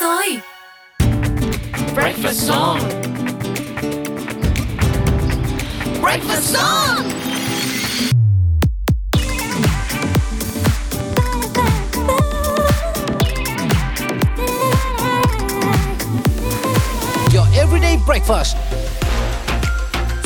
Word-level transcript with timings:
rồi 0.00 0.40
Breakfast 1.94 2.32
song. 2.32 2.78
Breakfast 6.02 6.40
song 6.40 7.06
Your 17.34 17.46
everyday 17.58 17.98
breakfast. 18.06 18.56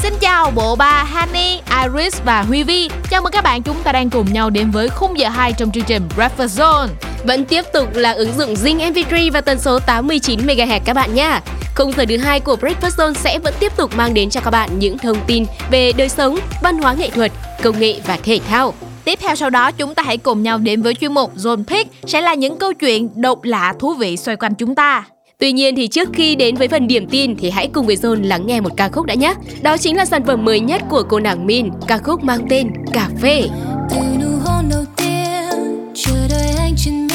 Xin 0.03 0.15
chào 0.21 0.51
bộ 0.51 0.77
ba 0.77 1.05
Hani, 1.05 1.61
Iris 1.83 2.21
và 2.25 2.43
Huy 2.43 2.63
Vi. 2.63 2.91
Chào 3.11 3.23
mừng 3.23 3.33
các 3.33 3.45
bạn 3.45 3.63
chúng 3.63 3.83
ta 3.83 3.93
đang 3.93 4.11
cùng 4.11 4.33
nhau 4.33 4.51
đến 4.51 4.71
với 4.71 4.89
khung 4.89 5.19
giờ 5.19 5.29
2 5.29 5.53
trong 5.53 5.71
chương 5.73 5.85
trình 5.85 6.09
Breakfast 6.17 6.47
Zone. 6.47 7.10
Vẫn 7.25 7.45
tiếp 7.45 7.63
tục 7.73 7.89
là 7.95 8.13
ứng 8.13 8.33
dụng 8.39 8.55
Zing 8.55 8.93
MP3 8.93 9.33
và 9.33 9.41
tần 9.41 9.59
số 9.59 9.79
89 9.79 10.41
MHz 10.41 10.81
các 10.85 10.95
bạn 10.95 11.15
nhé. 11.15 11.41
Khung 11.75 11.93
giờ 11.97 12.05
thứ 12.09 12.17
hai 12.17 12.41
của 12.41 12.57
Breakfast 12.61 12.97
Zone 12.97 13.15
sẽ 13.15 13.39
vẫn 13.39 13.55
tiếp 13.61 13.73
tục 13.77 13.97
mang 13.97 14.15
đến 14.15 14.31
cho 14.31 14.41
các 14.41 14.51
bạn 14.51 14.79
những 14.79 14.99
thông 14.99 15.17
tin 15.27 15.45
về 15.71 15.93
đời 15.93 16.09
sống, 16.09 16.39
văn 16.63 16.79
hóa 16.79 16.95
nghệ 16.95 17.11
thuật, 17.11 17.33
công 17.63 17.81
nghệ 17.81 17.95
và 18.07 18.19
thể 18.23 18.41
thao. 18.49 18.75
Tiếp 19.05 19.19
theo 19.23 19.35
sau 19.35 19.51
đó 19.51 19.73
chúng 19.73 19.95
ta 19.95 20.03
hãy 20.03 20.17
cùng 20.17 20.43
nhau 20.43 20.59
đến 20.59 20.83
với 20.83 20.95
chuyên 20.95 21.15
mục 21.15 21.37
Zone 21.37 21.65
Pick 21.65 21.91
sẽ 22.07 22.21
là 22.21 22.35
những 22.35 22.57
câu 22.57 22.73
chuyện 22.73 23.09
độc 23.15 23.45
lạ 23.45 23.75
thú 23.79 23.95
vị 23.95 24.17
xoay 24.17 24.37
quanh 24.37 24.55
chúng 24.55 24.75
ta. 24.75 25.05
Tuy 25.39 25.53
nhiên 25.53 25.77
thì 25.77 25.89
trước 25.89 26.09
khi 26.15 26.35
đến 26.35 26.57
với 26.57 26.69
phần 26.69 26.87
điểm 26.87 27.09
tin 27.09 27.37
thì 27.37 27.51
hãy 27.51 27.71
cùng 27.73 27.87
với 27.87 27.97
Zone 27.97 28.27
lắng 28.27 28.47
nghe 28.47 28.61
một 28.61 28.71
ca 28.77 28.89
khúc 28.89 29.07
đã 29.07 29.15
nhé. 29.15 29.35
Đó 29.63 29.77
chính 29.77 29.97
là 29.97 30.05
sản 30.05 30.25
phẩm 30.27 30.45
mới 30.45 30.61
nhất 30.61 30.83
của 30.91 31.03
cô 31.09 31.21
nàng 31.21 31.47
Min, 31.47 31.71
ca 31.87 31.99
khúc 31.99 32.25
mang 32.25 32.47
tên 32.51 32.71
Cà 32.93 33.09
phê. 33.23 33.43
từ 33.91 33.97
nụ 33.97 34.39
hôn 34.45 34.65
đầu 34.71 34.85
tiên 34.97 35.93
chờ 35.95 36.29
đợi 36.31 36.55
anh 36.59 36.75
trên 36.77 37.10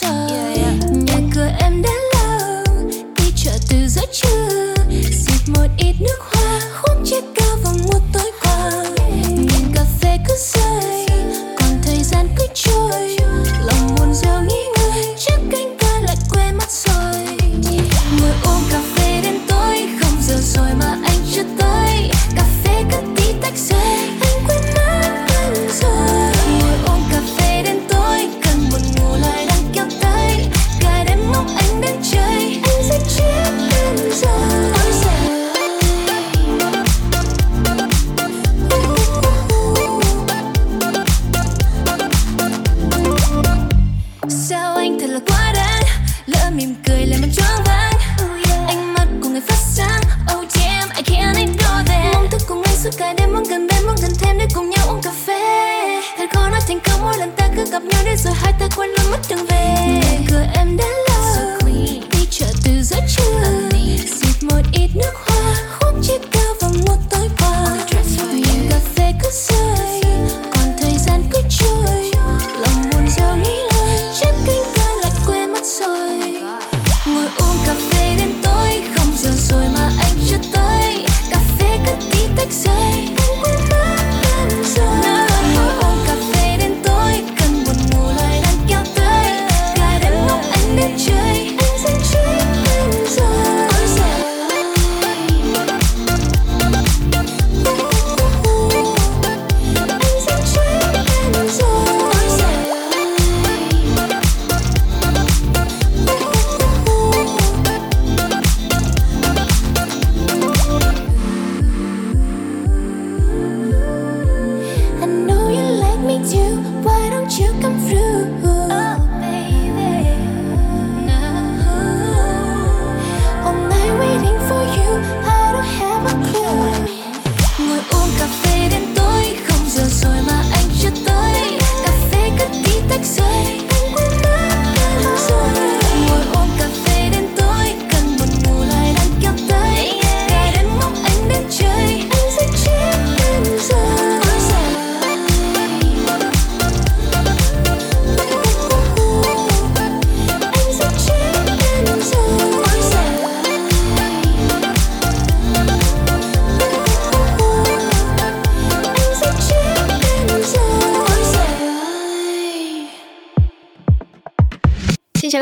cho 0.00 0.08
đã 0.56 0.74
sợ 0.80 0.99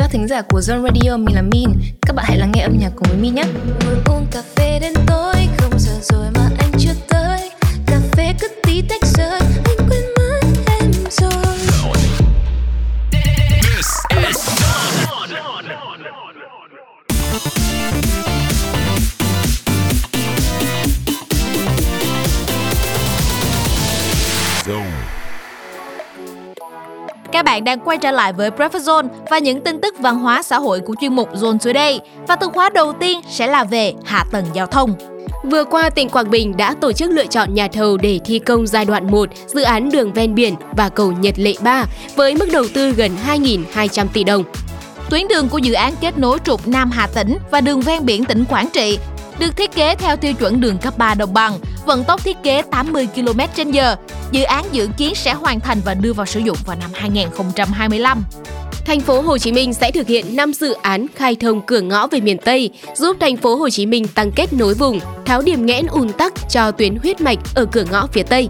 các 0.09 0.13
thính 0.13 0.27
giả 0.27 0.41
của 0.41 0.59
Zone 0.59 0.81
Radio, 0.81 1.17
mình 1.17 1.35
là 1.35 1.41
Min. 1.41 1.69
Các 2.01 2.15
bạn 2.15 2.25
hãy 2.27 2.37
lắng 2.37 2.51
nghe 2.55 2.61
âm 2.61 2.77
nhạc 2.79 2.91
cùng 2.95 3.07
với 3.09 3.17
Min 3.17 3.35
nhé. 3.35 3.43
Ngồi 3.85 3.95
uống 4.05 4.25
cà 4.31 4.41
phê 4.55 4.79
đến 4.79 4.93
tối 5.07 5.35
Không 5.57 5.79
giờ 5.79 5.91
rồi 6.01 6.31
mà 6.35 6.38
bạn 27.59 27.63
đang 27.63 27.79
quay 27.79 27.97
trở 27.97 28.11
lại 28.11 28.33
với 28.33 28.49
Breakfast 28.49 28.79
Zone 28.79 29.07
và 29.29 29.37
những 29.37 29.61
tin 29.61 29.81
tức 29.81 29.95
văn 29.99 30.19
hóa 30.19 30.43
xã 30.43 30.59
hội 30.59 30.79
của 30.79 30.95
chuyên 31.01 31.15
mục 31.15 31.33
Zone 31.33 31.57
Today. 31.57 31.99
Và 32.27 32.35
từ 32.35 32.47
khóa 32.47 32.69
đầu 32.69 32.93
tiên 32.93 33.19
sẽ 33.29 33.47
là 33.47 33.63
về 33.63 33.93
hạ 34.05 34.25
tầng 34.31 34.45
giao 34.53 34.67
thông. 34.67 34.93
Vừa 35.43 35.63
qua, 35.63 35.89
tỉnh 35.89 36.09
Quảng 36.09 36.29
Bình 36.29 36.57
đã 36.57 36.73
tổ 36.73 36.91
chức 36.91 37.11
lựa 37.11 37.25
chọn 37.25 37.53
nhà 37.53 37.67
thầu 37.67 37.97
để 37.97 38.19
thi 38.25 38.39
công 38.39 38.67
giai 38.67 38.85
đoạn 38.85 39.11
1 39.11 39.29
dự 39.47 39.61
án 39.61 39.89
đường 39.89 40.13
ven 40.13 40.35
biển 40.35 40.55
và 40.77 40.89
cầu 40.89 41.11
Nhật 41.11 41.33
Lệ 41.37 41.53
3 41.61 41.85
với 42.15 42.35
mức 42.35 42.49
đầu 42.51 42.63
tư 42.73 42.91
gần 42.91 43.11
2.200 43.27 44.07
tỷ 44.13 44.23
đồng. 44.23 44.43
Tuyến 45.09 45.27
đường 45.27 45.49
của 45.49 45.57
dự 45.57 45.73
án 45.73 45.93
kết 46.01 46.17
nối 46.17 46.37
trục 46.43 46.67
Nam 46.67 46.91
Hà 46.91 47.07
Tĩnh 47.07 47.37
và 47.51 47.61
đường 47.61 47.81
ven 47.81 48.05
biển 48.05 48.25
tỉnh 48.25 48.45
Quảng 48.45 48.69
Trị 48.73 48.99
được 49.39 49.57
thiết 49.57 49.71
kế 49.71 49.95
theo 49.95 50.15
tiêu 50.17 50.33
chuẩn 50.33 50.61
đường 50.61 50.77
cấp 50.77 50.97
3 50.97 51.13
đồng 51.13 51.33
bằng, 51.33 51.59
vận 51.85 52.03
tốc 52.03 52.23
thiết 52.23 52.37
kế 52.43 52.61
80 52.61 53.07
km/h. 53.15 53.95
Dự 54.31 54.43
án 54.43 54.65
dự 54.71 54.87
kiến 54.97 55.15
sẽ 55.15 55.33
hoàn 55.33 55.59
thành 55.59 55.81
và 55.85 55.93
đưa 55.93 56.13
vào 56.13 56.25
sử 56.25 56.39
dụng 56.39 56.57
vào 56.65 56.77
năm 56.81 56.89
2025. 56.93 58.23
thành 58.85 58.99
phố 58.99 59.21
Hồ 59.21 59.37
Chí 59.37 59.51
Minh 59.51 59.73
sẽ 59.73 59.91
thực 59.91 60.07
hiện 60.07 60.35
5 60.35 60.53
dự 60.53 60.73
án 60.81 61.05
khai 61.15 61.35
thông 61.35 61.61
cửa 61.61 61.81
ngõ 61.81 62.07
về 62.07 62.19
miền 62.19 62.37
Tây, 62.37 62.69
giúp 62.95 63.17
thành 63.19 63.37
phố 63.37 63.55
Hồ 63.55 63.69
Chí 63.69 63.85
Minh 63.85 64.07
tăng 64.07 64.31
kết 64.31 64.53
nối 64.53 64.73
vùng, 64.73 64.99
tháo 65.25 65.41
điểm 65.41 65.65
nghẽn 65.65 65.85
ùn 65.87 66.13
tắc 66.13 66.33
cho 66.49 66.71
tuyến 66.71 66.95
huyết 66.95 67.21
mạch 67.21 67.39
ở 67.55 67.65
cửa 67.65 67.83
ngõ 67.91 68.07
phía 68.07 68.23
Tây. 68.23 68.49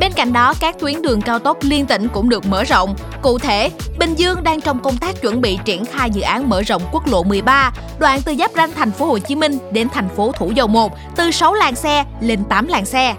Bên 0.00 0.12
cạnh 0.12 0.32
đó, 0.32 0.54
các 0.60 0.78
tuyến 0.80 1.02
đường 1.02 1.20
cao 1.20 1.38
tốc 1.38 1.58
liên 1.60 1.86
tỉnh 1.86 2.08
cũng 2.08 2.28
được 2.28 2.46
mở 2.46 2.64
rộng. 2.64 2.94
Cụ 3.22 3.38
thể, 3.38 3.70
Bình 3.98 4.14
Dương 4.14 4.42
đang 4.42 4.60
trong 4.60 4.78
công 4.82 4.96
tác 4.96 5.22
chuẩn 5.22 5.40
bị 5.40 5.58
triển 5.64 5.84
khai 5.84 6.10
dự 6.10 6.20
án 6.20 6.48
mở 6.48 6.62
rộng 6.62 6.82
quốc 6.92 7.06
lộ 7.06 7.22
13, 7.22 7.72
đoạn 7.98 8.20
từ 8.24 8.34
giáp 8.34 8.50
ranh 8.56 8.72
thành 8.72 8.90
phố 8.90 9.06
Hồ 9.06 9.18
Chí 9.18 9.34
Minh 9.34 9.58
đến 9.72 9.88
thành 9.92 10.08
phố 10.08 10.32
Thủ 10.32 10.50
Dầu 10.50 10.66
Một, 10.66 10.92
từ 11.16 11.30
6 11.30 11.54
làn 11.54 11.74
xe 11.74 12.04
lên 12.20 12.44
8 12.48 12.66
làn 12.66 12.84
xe. 12.84 13.14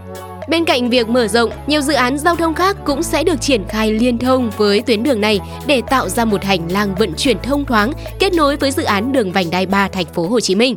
Bên 0.49 0.65
cạnh 0.65 0.89
việc 0.89 1.09
mở 1.09 1.27
rộng, 1.27 1.49
nhiều 1.67 1.81
dự 1.81 1.93
án 1.93 2.17
giao 2.17 2.35
thông 2.35 2.53
khác 2.53 2.77
cũng 2.85 3.03
sẽ 3.03 3.23
được 3.23 3.41
triển 3.41 3.67
khai 3.67 3.91
liên 3.91 4.17
thông 4.17 4.49
với 4.57 4.81
tuyến 4.81 5.03
đường 5.03 5.21
này 5.21 5.39
để 5.67 5.81
tạo 5.89 6.09
ra 6.09 6.25
một 6.25 6.43
hành 6.43 6.67
lang 6.67 6.95
vận 6.95 7.13
chuyển 7.13 7.37
thông 7.43 7.65
thoáng 7.65 7.93
kết 8.19 8.33
nối 8.33 8.55
với 8.55 8.71
dự 8.71 8.83
án 8.83 9.11
đường 9.11 9.31
vành 9.31 9.49
đai 9.51 9.65
3 9.65 9.87
thành 9.87 10.05
phố 10.05 10.27
Hồ 10.27 10.39
Chí 10.39 10.55
Minh. 10.55 10.75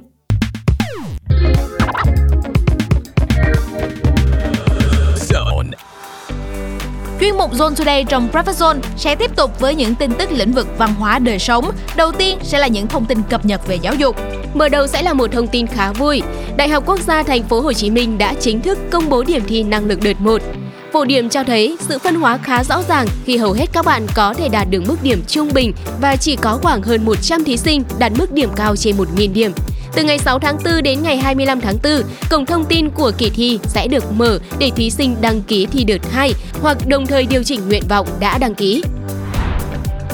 Chuyên 7.22 7.36
mục 7.36 7.52
Zone 7.52 7.74
Today 7.74 8.04
trong 8.04 8.28
Breakfast 8.32 8.52
Zone 8.52 8.80
sẽ 8.96 9.14
tiếp 9.14 9.36
tục 9.36 9.60
với 9.60 9.74
những 9.74 9.94
tin 9.94 10.12
tức 10.18 10.32
lĩnh 10.32 10.52
vực 10.52 10.68
văn 10.78 10.94
hóa 10.94 11.18
đời 11.18 11.38
sống. 11.38 11.70
Đầu 11.96 12.12
tiên 12.12 12.38
sẽ 12.42 12.58
là 12.58 12.66
những 12.66 12.86
thông 12.86 13.04
tin 13.04 13.18
cập 13.30 13.44
nhật 13.46 13.66
về 13.66 13.78
giáo 13.82 13.94
dục. 13.94 14.16
Mở 14.54 14.68
đầu 14.68 14.86
sẽ 14.86 15.02
là 15.02 15.12
một 15.12 15.32
thông 15.32 15.46
tin 15.46 15.66
khá 15.66 15.92
vui. 15.92 16.22
Đại 16.56 16.68
học 16.68 16.82
Quốc 16.86 17.00
gia 17.00 17.22
Thành 17.22 17.42
phố 17.42 17.60
Hồ 17.60 17.72
Chí 17.72 17.90
Minh 17.90 18.18
đã 18.18 18.34
chính 18.40 18.60
thức 18.60 18.78
công 18.90 19.08
bố 19.08 19.22
điểm 19.22 19.42
thi 19.46 19.62
năng 19.62 19.86
lực 19.86 20.00
đợt 20.02 20.20
1. 20.20 20.42
Phổ 20.92 21.04
điểm 21.04 21.28
cho 21.28 21.44
thấy 21.44 21.76
sự 21.80 21.98
phân 21.98 22.14
hóa 22.14 22.38
khá 22.38 22.64
rõ 22.64 22.82
ràng 22.88 23.06
khi 23.24 23.36
hầu 23.36 23.52
hết 23.52 23.66
các 23.72 23.84
bạn 23.84 24.06
có 24.14 24.34
thể 24.34 24.48
đạt 24.48 24.66
được 24.70 24.82
mức 24.86 24.96
điểm 25.02 25.22
trung 25.28 25.50
bình 25.54 25.72
và 26.00 26.16
chỉ 26.16 26.36
có 26.36 26.58
khoảng 26.62 26.82
hơn 26.82 27.04
100 27.04 27.44
thí 27.44 27.56
sinh 27.56 27.82
đạt 27.98 28.12
mức 28.18 28.32
điểm 28.32 28.50
cao 28.56 28.76
trên 28.76 28.96
1.000 28.96 29.32
điểm. 29.32 29.52
Từ 29.94 30.04
ngày 30.04 30.18
6 30.18 30.38
tháng 30.38 30.58
4 30.64 30.82
đến 30.82 31.02
ngày 31.02 31.16
25 31.16 31.60
tháng 31.60 31.78
4, 31.82 32.02
cổng 32.30 32.46
thông 32.46 32.64
tin 32.64 32.90
của 32.90 33.12
kỳ 33.18 33.30
thi 33.30 33.58
sẽ 33.64 33.88
được 33.88 34.12
mở 34.12 34.38
để 34.58 34.70
thí 34.76 34.90
sinh 34.90 35.16
đăng 35.20 35.42
ký 35.42 35.66
thi 35.66 35.84
đợt 35.84 36.12
2 36.12 36.32
hoặc 36.62 36.86
đồng 36.86 37.06
thời 37.06 37.26
điều 37.26 37.44
chỉnh 37.44 37.68
nguyện 37.68 37.82
vọng 37.88 38.06
đã 38.20 38.38
đăng 38.38 38.54
ký 38.54 38.82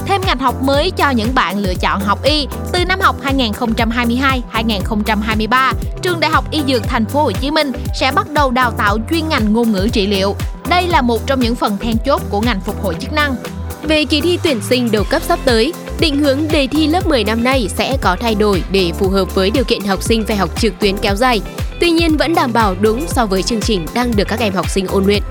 thêm 0.09 0.21
ngành 0.25 0.39
học 0.39 0.63
mới 0.63 0.91
cho 0.91 1.09
những 1.09 1.35
bạn 1.35 1.57
lựa 1.57 1.73
chọn 1.73 2.01
học 2.01 2.23
y 2.23 2.47
từ 2.71 2.85
năm 2.85 2.99
học 2.99 3.15
2022-2023. 3.23 5.73
Trường 6.01 6.19
Đại 6.19 6.31
học 6.31 6.51
Y 6.51 6.63
Dược 6.67 6.83
Thành 6.83 7.05
phố 7.05 7.23
Hồ 7.23 7.31
Chí 7.31 7.51
Minh 7.51 7.71
sẽ 7.99 8.11
bắt 8.11 8.31
đầu 8.31 8.51
đào 8.51 8.71
tạo 8.71 8.97
chuyên 9.09 9.29
ngành 9.29 9.53
ngôn 9.53 9.71
ngữ 9.71 9.87
trị 9.93 10.07
liệu. 10.07 10.35
Đây 10.69 10.87
là 10.87 11.01
một 11.01 11.27
trong 11.27 11.39
những 11.39 11.55
phần 11.55 11.77
then 11.77 11.97
chốt 12.05 12.21
của 12.29 12.41
ngành 12.41 12.61
phục 12.61 12.83
hồi 12.83 12.95
chức 12.99 13.13
năng. 13.13 13.35
Về 13.83 14.05
kỳ 14.05 14.21
thi 14.21 14.39
tuyển 14.43 14.61
sinh 14.61 14.91
đầu 14.91 15.03
cấp 15.09 15.21
sắp 15.21 15.39
tới, 15.45 15.73
định 15.99 16.19
hướng 16.19 16.47
đề 16.51 16.67
thi 16.67 16.87
lớp 16.87 17.07
10 17.07 17.23
năm 17.23 17.43
nay 17.43 17.67
sẽ 17.75 17.97
có 18.01 18.17
thay 18.19 18.35
đổi 18.35 18.63
để 18.71 18.91
phù 18.99 19.09
hợp 19.09 19.35
với 19.35 19.51
điều 19.51 19.63
kiện 19.63 19.81
học 19.81 20.03
sinh 20.03 20.25
phải 20.25 20.37
học 20.37 20.61
trực 20.61 20.79
tuyến 20.79 20.97
kéo 20.97 21.15
dài. 21.15 21.41
Tuy 21.79 21.89
nhiên 21.89 22.17
vẫn 22.17 22.35
đảm 22.35 22.53
bảo 22.53 22.75
đúng 22.81 23.07
so 23.07 23.25
với 23.25 23.43
chương 23.43 23.61
trình 23.61 23.85
đang 23.93 24.15
được 24.15 24.27
các 24.27 24.39
em 24.39 24.53
học 24.53 24.69
sinh 24.69 24.87
ôn 24.87 25.05
luyện. 25.05 25.23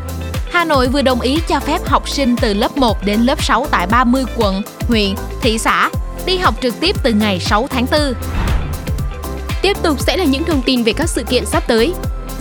Hà 0.50 0.64
Nội 0.64 0.88
vừa 0.88 1.02
đồng 1.02 1.20
ý 1.20 1.38
cho 1.48 1.60
phép 1.60 1.84
học 1.84 2.08
sinh 2.08 2.36
từ 2.36 2.54
lớp 2.54 2.76
1 2.76 3.04
đến 3.04 3.20
lớp 3.20 3.44
6 3.44 3.66
tại 3.70 3.86
30 3.86 4.24
quận, 4.36 4.62
huyện, 4.88 5.14
thị 5.42 5.58
xã 5.58 5.90
đi 6.26 6.36
học 6.36 6.54
trực 6.62 6.80
tiếp 6.80 6.96
từ 7.02 7.12
ngày 7.12 7.40
6 7.40 7.66
tháng 7.70 7.86
4. 7.92 8.14
Tiếp 9.62 9.76
tục 9.82 10.00
sẽ 10.00 10.16
là 10.16 10.24
những 10.24 10.44
thông 10.44 10.62
tin 10.62 10.82
về 10.82 10.92
các 10.92 11.08
sự 11.08 11.22
kiện 11.22 11.46
sắp 11.46 11.64
tới. 11.66 11.92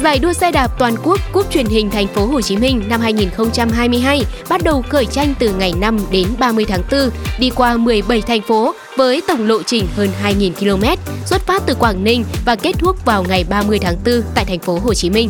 Giải 0.04 0.20
đua 0.20 0.34
xe 0.34 0.52
đạp 0.52 0.72
toàn 0.80 0.96
quốc 1.04 1.20
Cúp 1.32 1.52
truyền 1.52 1.66
hình 1.66 1.90
thành 1.90 2.08
phố 2.08 2.26
Hồ 2.26 2.42
Chí 2.42 2.58
Minh 2.58 2.84
năm 2.90 3.02
2022 3.02 4.24
bắt 4.50 4.62
đầu 4.64 4.84
khởi 4.90 5.06
tranh 5.06 5.34
từ 5.40 5.54
ngày 5.54 5.74
5 5.78 6.00
đến 6.12 6.28
30 6.40 6.66
tháng 6.68 6.82
4, 6.92 7.10
đi 7.40 7.50
qua 7.50 7.78
17 7.78 8.22
thành 8.22 8.42
phố 8.42 8.74
với 8.98 9.22
tổng 9.28 9.48
lộ 9.48 9.64
trình 9.64 9.88
hơn 9.96 10.10
2.000 10.24 10.52
km, 10.54 11.02
xuất 11.26 11.42
phát 11.42 11.64
từ 11.66 11.76
Quảng 11.76 12.04
Ninh 12.04 12.24
và 12.46 12.56
kết 12.56 12.72
thúc 12.80 13.06
vào 13.06 13.24
ngày 13.24 13.46
30 13.50 13.80
tháng 13.80 13.96
4 14.06 14.22
tại 14.36 14.46
thành 14.46 14.60
phố 14.60 14.80
Hồ 14.80 14.94
Chí 14.94 15.10
Minh. 15.10 15.30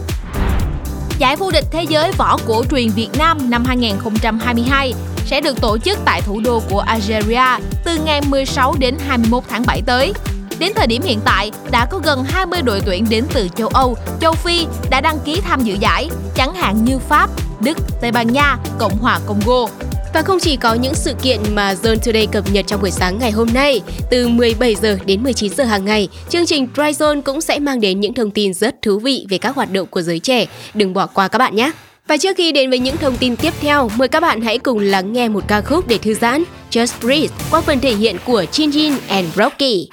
Giải 1.19 1.35
vô 1.35 1.51
địch 1.51 1.65
thế 1.71 1.83
giới 1.83 2.11
võ 2.11 2.37
cổ 2.47 2.63
truyền 2.71 2.89
Việt 2.89 3.09
Nam 3.17 3.49
năm 3.49 3.65
2022 3.65 4.93
sẽ 5.25 5.41
được 5.41 5.61
tổ 5.61 5.77
chức 5.77 5.99
tại 6.05 6.21
thủ 6.21 6.41
đô 6.45 6.61
của 6.69 6.79
Algeria 6.79 7.45
từ 7.83 7.97
ngày 8.05 8.21
16 8.21 8.75
đến 8.79 8.95
21 9.07 9.43
tháng 9.49 9.63
7 9.67 9.81
tới. 9.85 10.13
Đến 10.59 10.71
thời 10.75 10.87
điểm 10.87 11.01
hiện 11.01 11.19
tại, 11.25 11.51
đã 11.71 11.85
có 11.85 11.99
gần 12.03 12.23
20 12.23 12.61
đội 12.61 12.81
tuyển 12.85 13.05
đến 13.09 13.23
từ 13.33 13.47
châu 13.55 13.67
Âu, 13.67 13.97
châu 14.21 14.33
Phi 14.33 14.65
đã 14.89 15.01
đăng 15.01 15.19
ký 15.25 15.41
tham 15.41 15.63
dự 15.63 15.75
giải, 15.79 16.09
chẳng 16.35 16.53
hạn 16.53 16.85
như 16.85 16.99
Pháp, 16.99 17.29
Đức, 17.59 17.77
Tây 18.01 18.11
Ban 18.11 18.33
Nha, 18.33 18.57
Cộng 18.79 18.97
hòa 18.97 19.19
Congo. 19.27 19.67
Và 20.13 20.21
không 20.21 20.39
chỉ 20.39 20.55
có 20.55 20.73
những 20.73 20.93
sự 20.93 21.13
kiện 21.21 21.39
mà 21.53 21.73
Zone 21.73 21.97
Today 21.97 22.27
cập 22.27 22.51
nhật 22.51 22.67
trong 22.67 22.81
buổi 22.81 22.91
sáng 22.91 23.19
ngày 23.19 23.31
hôm 23.31 23.47
nay, 23.53 23.81
từ 24.09 24.27
17 24.27 24.75
giờ 24.75 24.97
đến 25.05 25.23
19 25.23 25.53
giờ 25.53 25.63
hàng 25.63 25.85
ngày, 25.85 26.09
chương 26.29 26.45
trình 26.45 26.67
Dry 26.75 26.83
Zone 26.83 27.21
cũng 27.21 27.41
sẽ 27.41 27.59
mang 27.59 27.81
đến 27.81 27.99
những 27.99 28.13
thông 28.13 28.31
tin 28.31 28.53
rất 28.53 28.81
thú 28.81 28.99
vị 28.99 29.25
về 29.29 29.37
các 29.37 29.55
hoạt 29.55 29.71
động 29.71 29.87
của 29.87 30.01
giới 30.01 30.19
trẻ. 30.19 30.45
Đừng 30.73 30.93
bỏ 30.93 31.05
qua 31.05 31.27
các 31.27 31.37
bạn 31.39 31.55
nhé! 31.55 31.71
Và 32.07 32.17
trước 32.17 32.37
khi 32.37 32.51
đến 32.51 32.69
với 32.69 32.79
những 32.79 32.97
thông 32.97 33.17
tin 33.17 33.35
tiếp 33.35 33.53
theo, 33.61 33.89
mời 33.95 34.07
các 34.07 34.19
bạn 34.19 34.41
hãy 34.41 34.59
cùng 34.59 34.79
lắng 34.79 35.13
nghe 35.13 35.27
một 35.27 35.43
ca 35.47 35.61
khúc 35.61 35.87
để 35.87 35.97
thư 35.97 36.13
giãn, 36.13 36.43
Just 36.71 36.93
Breathe, 37.01 37.27
qua 37.51 37.61
phần 37.61 37.79
thể 37.79 37.95
hiện 37.95 38.15
của 38.25 38.45
Chin 38.51 38.69
Jin 38.69 38.93
and 39.07 39.27
Rocky. 39.35 39.89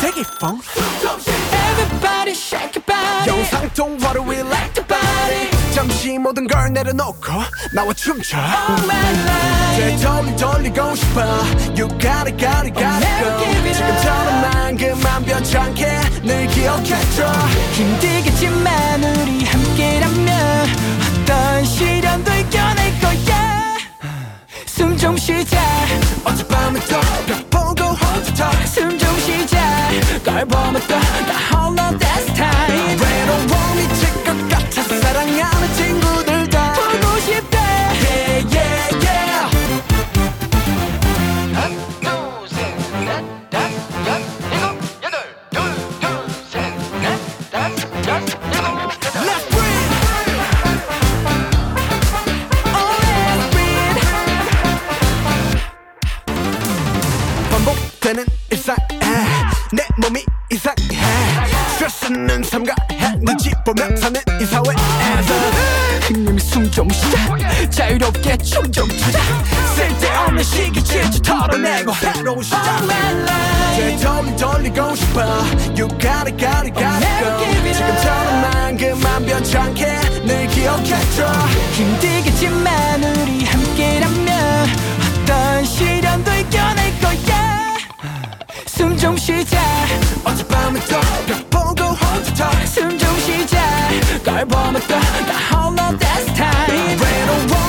Take 0.00 0.16
it 0.16 0.26
from 0.38 0.60
Everybody 1.52 2.34
shake 2.34 2.74
your 2.76 2.84
body 2.86 3.30
영상 3.30 3.68
통화를 3.74 4.20
we 4.22 4.36
like 4.42 4.72
the 4.74 4.86
body 4.86 5.50
잠시 5.74 6.18
모든 6.18 6.46
걸 6.46 6.72
내려놓고 6.72 7.32
나와 7.74 7.92
춤춰 7.94 8.38
All 8.38 8.84
my 8.84 9.12
life 9.26 9.76
되돌리 9.76 10.36
돌리고 10.36 10.94
싶어 10.94 11.20
You 11.76 11.88
gotta 11.98 12.32
gotta 12.36 12.70
gotta 12.70 13.08
go 13.20 13.72
지금처럼만 13.72 14.76
그만 14.76 15.24
변찮게 15.24 15.86
늘 16.22 16.46
기억해줘 16.48 17.32
힘들겠지만 17.72 19.04
우리 19.04 19.44
함께라면 19.44 20.66
어떤 21.22 21.64
시련도 21.64 22.39
숨 24.80 24.96
좀 24.96 25.14
쉬자. 25.14 25.58
어젯밤에 26.24 26.80
또 26.88 26.96
보고 27.50 27.84
혼자 27.92 28.50
숨좀 28.64 29.20
쉬자. 29.20 29.58
걸 30.24 30.46
보면 30.46 30.80
또나 30.88 31.32
홀로 31.52 31.98
that's 31.98 32.34
time. 32.34 32.96
외로워 32.98 33.74
미 33.76 33.99
되는 58.10 58.26
일상에 58.50 58.76
내 59.70 59.86
몸이 59.98 60.24
이상해. 60.50 60.98
스트레스는 61.74 62.42
삼가해. 62.42 63.18
눈치 63.20 63.52
보며 63.64 63.84
사는 63.96 64.20
이 64.40 64.44
사회에서 64.46 65.34
힘님이 66.08 66.40
숨좀 66.40 66.90
쉬자 66.90 67.70
자유롭게 67.70 68.36
춤좀 68.38 68.88
추자. 68.88 69.20
쓸데없는 69.76 70.42
시기 70.42 70.82
질투 70.82 71.22
털어내고 71.22 71.92
새로운 71.92 72.42
시작 72.42 72.84
되돌리 73.76 74.36
돌리고 74.36 74.96
싶어. 74.96 75.20
You 75.78 75.86
gotta 76.00 76.36
gotta 76.36 76.72
gotta 76.72 77.06
go 77.20 77.72
지금처럼만 77.72 78.76
그만 78.76 79.24
변찮게 79.24 79.86
늘 80.24 80.48
기억해줘. 80.48 81.32
힘들겠지만 81.74 83.04
우리 83.04 83.44
함께라면 83.44 84.68
어떤 85.22 85.64
시련도 85.64 86.32
이겨낼 86.32 87.00
거야 87.00 87.29
숨좀 89.00 89.16
쉬자. 89.16 89.58
어젯밤에 90.24 90.78
또벽 90.80 91.48
보고 91.48 91.84
혼자 91.84 92.50
숨좀 92.66 93.18
쉬자. 93.20 93.58
걸 94.22 94.44
보면 94.44 94.74
또나 94.86 95.32
홀로 95.50 95.98
that's 95.98 96.26
time 96.36 97.59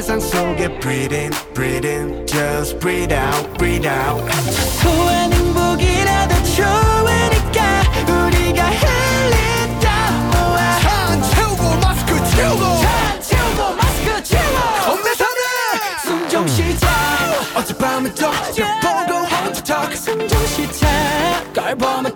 세상 0.00 0.18
속에 0.18 0.80
breathe 0.80 1.14
in 1.14 1.30
breathe 1.52 1.86
in 1.86 2.26
just 2.26 2.78
breathe 2.78 3.12
out 3.12 3.58
breathe 3.58 3.86
out 3.86 4.24
소한 4.80 5.30
행복이라도 5.30 6.34
좋으니까 6.36 7.82
우리가 8.08 8.70
흘리다 8.70 10.10
모아 10.32 10.72
산 10.80 11.22
채우고 11.22 11.76
마스크 11.82 12.16
채우고 12.30 12.62
다 12.80 13.20
채우고 13.20 13.76
마스크 13.76 14.22
채워 14.22 14.58
건배사네 14.86 15.38
숨좀 16.02 16.48
쉬자 16.48 16.88
어젯밤에도 17.56 18.24
여보고 18.56 19.18
혼자 19.26 19.62
talk 19.62 19.94
숨좀 19.94 20.46
쉬자 20.46 20.88
걸 21.52 21.76
보면 21.76 22.09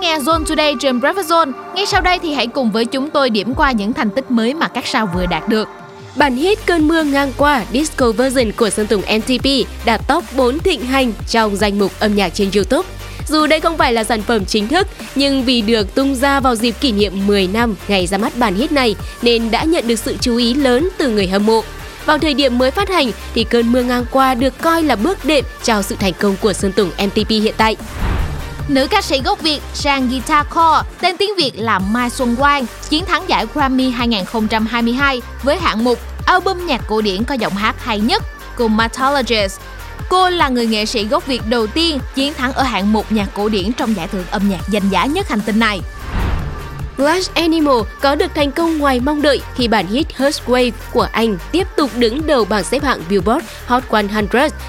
đang 0.00 0.02
lắng 0.02 0.24
nghe 0.24 0.32
Zone 0.32 0.44
Today 0.44 0.74
trên 0.80 1.00
Breakfast 1.00 1.22
Zone. 1.22 1.52
Ngay 1.74 1.86
sau 1.86 2.00
đây 2.00 2.18
thì 2.18 2.34
hãy 2.34 2.46
cùng 2.46 2.70
với 2.70 2.84
chúng 2.84 3.10
tôi 3.10 3.30
điểm 3.30 3.54
qua 3.54 3.72
những 3.72 3.92
thành 3.92 4.10
tích 4.10 4.30
mới 4.30 4.54
mà 4.54 4.68
các 4.68 4.86
sao 4.86 5.08
vừa 5.14 5.26
đạt 5.26 5.48
được. 5.48 5.68
Bản 6.16 6.36
hit 6.36 6.66
Cơn 6.66 6.88
mưa 6.88 7.02
ngang 7.02 7.32
qua 7.36 7.64
disco 7.72 8.12
version 8.12 8.52
của 8.52 8.70
Sơn 8.70 8.86
Tùng 8.86 9.00
MTP 9.00 9.48
đạt 9.84 10.00
top 10.08 10.24
4 10.36 10.58
thịnh 10.58 10.80
hành 10.80 11.12
trong 11.28 11.56
danh 11.56 11.78
mục 11.78 11.92
âm 12.00 12.14
nhạc 12.14 12.28
trên 12.28 12.50
YouTube. 12.54 12.88
Dù 13.28 13.46
đây 13.46 13.60
không 13.60 13.76
phải 13.76 13.92
là 13.92 14.04
sản 14.04 14.22
phẩm 14.22 14.44
chính 14.44 14.68
thức, 14.68 14.86
nhưng 15.14 15.44
vì 15.44 15.62
được 15.62 15.94
tung 15.94 16.14
ra 16.14 16.40
vào 16.40 16.54
dịp 16.54 16.74
kỷ 16.80 16.92
niệm 16.92 17.26
10 17.26 17.46
năm 17.46 17.74
ngày 17.88 18.06
ra 18.06 18.18
mắt 18.18 18.36
bản 18.36 18.54
hit 18.54 18.72
này 18.72 18.94
nên 19.22 19.50
đã 19.50 19.64
nhận 19.64 19.88
được 19.88 19.98
sự 19.98 20.16
chú 20.20 20.36
ý 20.36 20.54
lớn 20.54 20.88
từ 20.98 21.10
người 21.10 21.26
hâm 21.26 21.46
mộ. 21.46 21.62
Vào 22.06 22.18
thời 22.18 22.34
điểm 22.34 22.58
mới 22.58 22.70
phát 22.70 22.88
hành 22.88 23.10
thì 23.34 23.44
Cơn 23.44 23.72
mưa 23.72 23.82
ngang 23.82 24.04
qua 24.10 24.34
được 24.34 24.58
coi 24.60 24.82
là 24.82 24.96
bước 24.96 25.24
đệm 25.24 25.44
chào 25.62 25.82
sự 25.82 25.96
thành 26.00 26.12
công 26.20 26.36
của 26.40 26.52
Sơn 26.52 26.72
Tùng 26.72 26.90
MTP 27.06 27.28
hiện 27.28 27.54
tại. 27.56 27.76
Nữ 28.68 28.86
ca 28.90 29.02
sĩ 29.02 29.22
gốc 29.22 29.40
Việt 29.40 29.60
sang 29.74 30.08
guitar 30.08 30.46
core, 30.54 30.82
tên 31.00 31.16
tiếng 31.16 31.30
Việt 31.36 31.52
là 31.54 31.78
Mai 31.78 32.10
Xuân 32.10 32.36
Quang, 32.36 32.66
chiến 32.88 33.04
thắng 33.04 33.28
giải 33.28 33.46
Grammy 33.54 33.90
2022 33.90 35.22
với 35.42 35.58
hạng 35.58 35.84
mục 35.84 35.98
album 36.26 36.66
nhạc 36.66 36.80
cổ 36.88 37.00
điển 37.00 37.24
có 37.24 37.34
giọng 37.34 37.54
hát 37.54 37.84
hay 37.84 38.00
nhất 38.00 38.22
cùng 38.56 38.76
Mythologist. 38.76 39.60
Cô 40.08 40.30
là 40.30 40.48
người 40.48 40.66
nghệ 40.66 40.86
sĩ 40.86 41.04
gốc 41.04 41.26
Việt 41.26 41.42
đầu 41.48 41.66
tiên 41.66 41.98
chiến 42.14 42.34
thắng 42.34 42.52
ở 42.52 42.62
hạng 42.62 42.92
mục 42.92 43.12
nhạc 43.12 43.28
cổ 43.34 43.48
điển 43.48 43.72
trong 43.72 43.96
giải 43.96 44.08
thưởng 44.08 44.24
âm 44.30 44.48
nhạc 44.48 44.68
danh 44.68 44.88
giá 44.88 45.06
nhất 45.06 45.28
hành 45.28 45.40
tinh 45.40 45.58
này. 45.58 45.80
Glass 46.96 47.30
Animal 47.34 47.76
có 48.00 48.14
được 48.14 48.30
thành 48.34 48.52
công 48.52 48.78
ngoài 48.78 49.00
mong 49.00 49.22
đợi 49.22 49.40
khi 49.54 49.68
bản 49.68 49.86
hit 49.86 50.16
Hush 50.16 50.48
Wave 50.48 50.70
của 50.92 51.08
anh 51.12 51.38
tiếp 51.52 51.66
tục 51.76 51.90
đứng 51.98 52.26
đầu 52.26 52.44
bảng 52.44 52.64
xếp 52.64 52.82
hạng 52.82 53.00
Billboard 53.10 53.46
Hot 53.66 53.82
100 53.90 54.26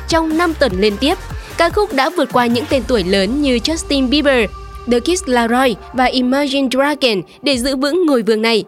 trong 0.08 0.38
5 0.38 0.54
tuần 0.54 0.72
liên 0.78 0.98
tiếp. 0.98 1.18
Ca 1.58 1.70
khúc 1.70 1.94
đã 1.94 2.10
vượt 2.10 2.30
qua 2.34 2.46
những 2.46 2.66
tên 2.70 2.84
tuổi 2.88 3.04
lớn 3.04 3.42
như 3.42 3.60
Justin 3.64 4.10
Bieber, 4.10 4.50
The 4.92 5.00
Kids 5.00 5.24
Laroi 5.26 5.76
và 5.94 6.06
Imagine 6.06 6.68
Dragon 6.72 7.22
để 7.42 7.58
giữ 7.58 7.76
vững 7.76 8.06
ngôi 8.06 8.22
vương 8.22 8.42
này. 8.42 8.64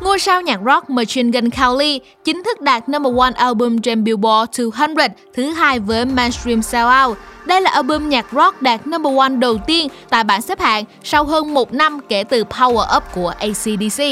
Ngôi 0.00 0.18
sao 0.18 0.42
nhạc 0.42 0.60
rock 0.66 0.90
Machine 0.90 1.30
Gun 1.30 1.50
Kelly 1.50 2.00
chính 2.24 2.42
thức 2.42 2.60
đạt 2.60 2.88
number 2.88 3.16
one 3.16 3.32
album 3.34 3.78
trên 3.78 4.04
Billboard 4.04 4.60
200 4.74 5.10
thứ 5.34 5.50
hai 5.50 5.78
với 5.78 6.04
Mainstream 6.04 6.62
Sellout. 6.62 7.18
Đây 7.46 7.60
là 7.60 7.70
album 7.70 8.08
nhạc 8.08 8.26
rock 8.32 8.62
đạt 8.62 8.86
number 8.86 9.16
one 9.18 9.28
đầu 9.28 9.58
tiên 9.66 9.88
tại 10.10 10.24
bảng 10.24 10.42
xếp 10.42 10.60
hạng 10.60 10.84
sau 11.04 11.24
hơn 11.24 11.54
một 11.54 11.72
năm 11.72 12.00
kể 12.08 12.24
từ 12.24 12.44
Power 12.44 12.96
Up 12.96 13.02
của 13.14 13.28
ACDC. 13.28 14.02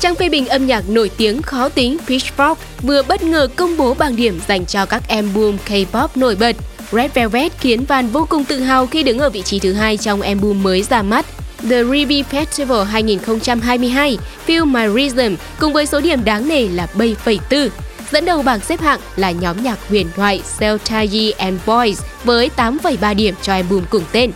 Trang 0.00 0.14
phê 0.14 0.28
bình 0.28 0.48
âm 0.48 0.66
nhạc 0.66 0.88
nổi 0.88 1.10
tiếng 1.16 1.42
khó 1.42 1.68
tính 1.68 1.96
Pitchfork 2.06 2.54
vừa 2.82 3.02
bất 3.02 3.22
ngờ 3.22 3.48
công 3.56 3.76
bố 3.76 3.94
bảng 3.94 4.16
điểm 4.16 4.40
dành 4.48 4.66
cho 4.66 4.86
các 4.86 5.08
album 5.08 5.56
K-pop 5.68 6.08
nổi 6.14 6.36
bật. 6.40 6.56
Red 6.92 7.10
Velvet 7.14 7.52
khiến 7.58 7.84
fan 7.88 8.08
vô 8.08 8.26
cùng 8.28 8.44
tự 8.44 8.60
hào 8.60 8.86
khi 8.86 9.02
đứng 9.02 9.18
ở 9.18 9.30
vị 9.30 9.42
trí 9.42 9.58
thứ 9.58 9.72
hai 9.72 9.96
trong 9.96 10.20
album 10.20 10.62
mới 10.62 10.82
ra 10.82 11.02
mắt. 11.02 11.26
The 11.70 11.84
Ruby 11.84 12.22
Festival 12.22 12.84
2022, 12.84 14.18
Feel 14.46 14.64
My 14.64 14.88
Rhythm 14.94 15.34
cùng 15.60 15.72
với 15.72 15.86
số 15.86 16.00
điểm 16.00 16.24
đáng 16.24 16.48
nể 16.48 16.68
là 16.68 16.86
7,4. 16.94 17.68
Dẫn 18.12 18.24
đầu 18.24 18.42
bảng 18.42 18.60
xếp 18.60 18.80
hạng 18.80 19.00
là 19.16 19.30
nhóm 19.30 19.62
nhạc 19.62 19.78
huyền 19.88 20.08
thoại 20.16 20.42
Celtaji 20.58 21.32
and 21.38 21.60
Boys 21.66 22.02
với 22.24 22.50
8,3 22.56 23.14
điểm 23.14 23.34
cho 23.42 23.52
album 23.52 23.84
cùng 23.90 24.02
tên. 24.12 24.32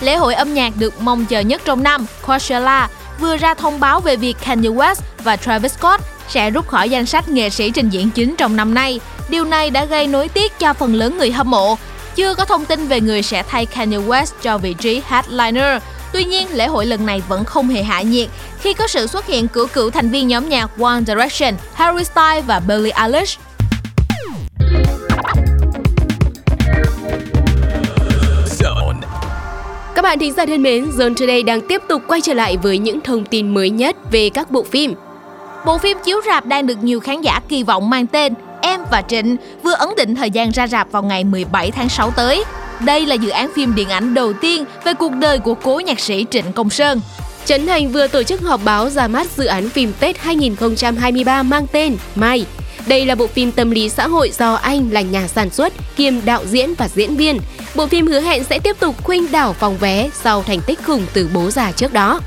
Lễ 0.00 0.16
hội 0.16 0.34
âm 0.34 0.54
nhạc 0.54 0.72
được 0.78 1.00
mong 1.00 1.26
chờ 1.26 1.40
nhất 1.40 1.62
trong 1.64 1.82
năm, 1.82 2.06
Coachella, 2.26 2.88
vừa 3.20 3.36
ra 3.36 3.54
thông 3.54 3.80
báo 3.80 4.00
về 4.00 4.16
việc 4.16 4.36
Kanye 4.44 4.68
West 4.68 5.00
và 5.24 5.36
Travis 5.36 5.72
Scott 5.72 6.02
sẽ 6.28 6.50
rút 6.50 6.68
khỏi 6.68 6.90
danh 6.90 7.06
sách 7.06 7.28
nghệ 7.28 7.50
sĩ 7.50 7.70
trình 7.70 7.88
diễn 7.88 8.10
chính 8.10 8.36
trong 8.36 8.56
năm 8.56 8.74
nay. 8.74 9.00
Điều 9.28 9.44
này 9.44 9.70
đã 9.70 9.84
gây 9.84 10.06
nối 10.06 10.28
tiếc 10.28 10.58
cho 10.58 10.74
phần 10.74 10.94
lớn 10.94 11.18
người 11.18 11.32
hâm 11.32 11.50
mộ. 11.50 11.76
Chưa 12.14 12.34
có 12.34 12.44
thông 12.44 12.64
tin 12.64 12.88
về 12.88 13.00
người 13.00 13.22
sẽ 13.22 13.42
thay 13.42 13.66
Kanye 13.66 13.98
West 13.98 14.32
cho 14.42 14.58
vị 14.58 14.74
trí 14.74 15.02
headliner. 15.06 15.82
Tuy 16.12 16.24
nhiên, 16.24 16.46
lễ 16.52 16.66
hội 16.66 16.86
lần 16.86 17.06
này 17.06 17.22
vẫn 17.28 17.44
không 17.44 17.68
hề 17.68 17.82
hạ 17.82 18.02
nhiệt 18.02 18.28
khi 18.60 18.74
có 18.74 18.86
sự 18.86 19.06
xuất 19.06 19.26
hiện 19.26 19.48
của 19.48 19.66
cựu 19.66 19.90
thành 19.90 20.10
viên 20.10 20.28
nhóm 20.28 20.48
nhạc 20.48 20.70
One 20.80 21.00
Direction, 21.06 21.54
Harry 21.74 22.04
Styles 22.04 22.44
và 22.46 22.60
Billie 22.60 22.92
Eilish. 22.92 23.40
Các 29.94 30.02
bạn 30.02 30.18
thính 30.18 30.32
giả 30.32 30.46
thân 30.46 30.62
mến, 30.62 30.90
Zone 30.90 31.14
Today 31.14 31.42
đang 31.42 31.60
tiếp 31.68 31.82
tục 31.88 32.02
quay 32.08 32.20
trở 32.20 32.34
lại 32.34 32.56
với 32.56 32.78
những 32.78 33.00
thông 33.00 33.24
tin 33.24 33.54
mới 33.54 33.70
nhất 33.70 33.96
về 34.10 34.30
các 34.30 34.50
bộ 34.50 34.62
phim. 34.62 34.94
Bộ 35.66 35.78
phim 35.78 35.98
chiếu 36.04 36.20
rạp 36.26 36.46
đang 36.46 36.66
được 36.66 36.78
nhiều 36.82 37.00
khán 37.00 37.20
giả 37.20 37.40
kỳ 37.48 37.62
vọng 37.62 37.90
mang 37.90 38.06
tên 38.06 38.34
Em 38.62 38.80
và 38.90 39.02
Trịnh 39.08 39.36
vừa 39.62 39.74
ấn 39.74 39.88
định 39.96 40.14
thời 40.14 40.30
gian 40.30 40.50
ra 40.50 40.66
rạp 40.66 40.92
vào 40.92 41.02
ngày 41.02 41.24
17 41.24 41.70
tháng 41.70 41.88
6 41.88 42.10
tới. 42.10 42.44
Đây 42.80 43.06
là 43.06 43.14
dự 43.14 43.30
án 43.30 43.50
phim 43.54 43.74
điện 43.74 43.88
ảnh 43.88 44.14
đầu 44.14 44.32
tiên 44.32 44.64
về 44.84 44.94
cuộc 44.94 45.12
đời 45.12 45.38
của 45.38 45.54
cố 45.54 45.80
nhạc 45.80 46.00
sĩ 46.00 46.26
Trịnh 46.30 46.52
Công 46.52 46.70
Sơn. 46.70 47.00
Trấn 47.44 47.66
Thành 47.66 47.88
vừa 47.88 48.06
tổ 48.06 48.22
chức 48.22 48.40
họp 48.40 48.60
báo 48.64 48.90
ra 48.90 49.08
mắt 49.08 49.26
dự 49.36 49.44
án 49.44 49.68
phim 49.68 49.92
Tết 50.00 50.18
2023 50.18 51.42
mang 51.42 51.66
tên 51.72 51.96
Mai. 52.14 52.46
Đây 52.86 53.06
là 53.06 53.14
bộ 53.14 53.26
phim 53.26 53.52
tâm 53.52 53.70
lý 53.70 53.88
xã 53.88 54.08
hội 54.08 54.30
do 54.38 54.54
anh 54.54 54.88
là 54.92 55.00
nhà 55.00 55.28
sản 55.28 55.50
xuất, 55.50 55.72
kiêm 55.96 56.14
đạo 56.24 56.44
diễn 56.46 56.74
và 56.74 56.88
diễn 56.88 57.16
viên. 57.16 57.38
Bộ 57.74 57.86
phim 57.86 58.06
hứa 58.06 58.20
hẹn 58.20 58.44
sẽ 58.44 58.58
tiếp 58.58 58.76
tục 58.80 59.04
khuynh 59.04 59.32
đảo 59.32 59.52
phòng 59.52 59.76
vé 59.78 60.10
sau 60.22 60.42
thành 60.42 60.60
tích 60.66 60.78
khủng 60.84 61.06
từ 61.12 61.28
bố 61.34 61.50
già 61.50 61.72
trước 61.72 61.92
đó. 61.92 62.20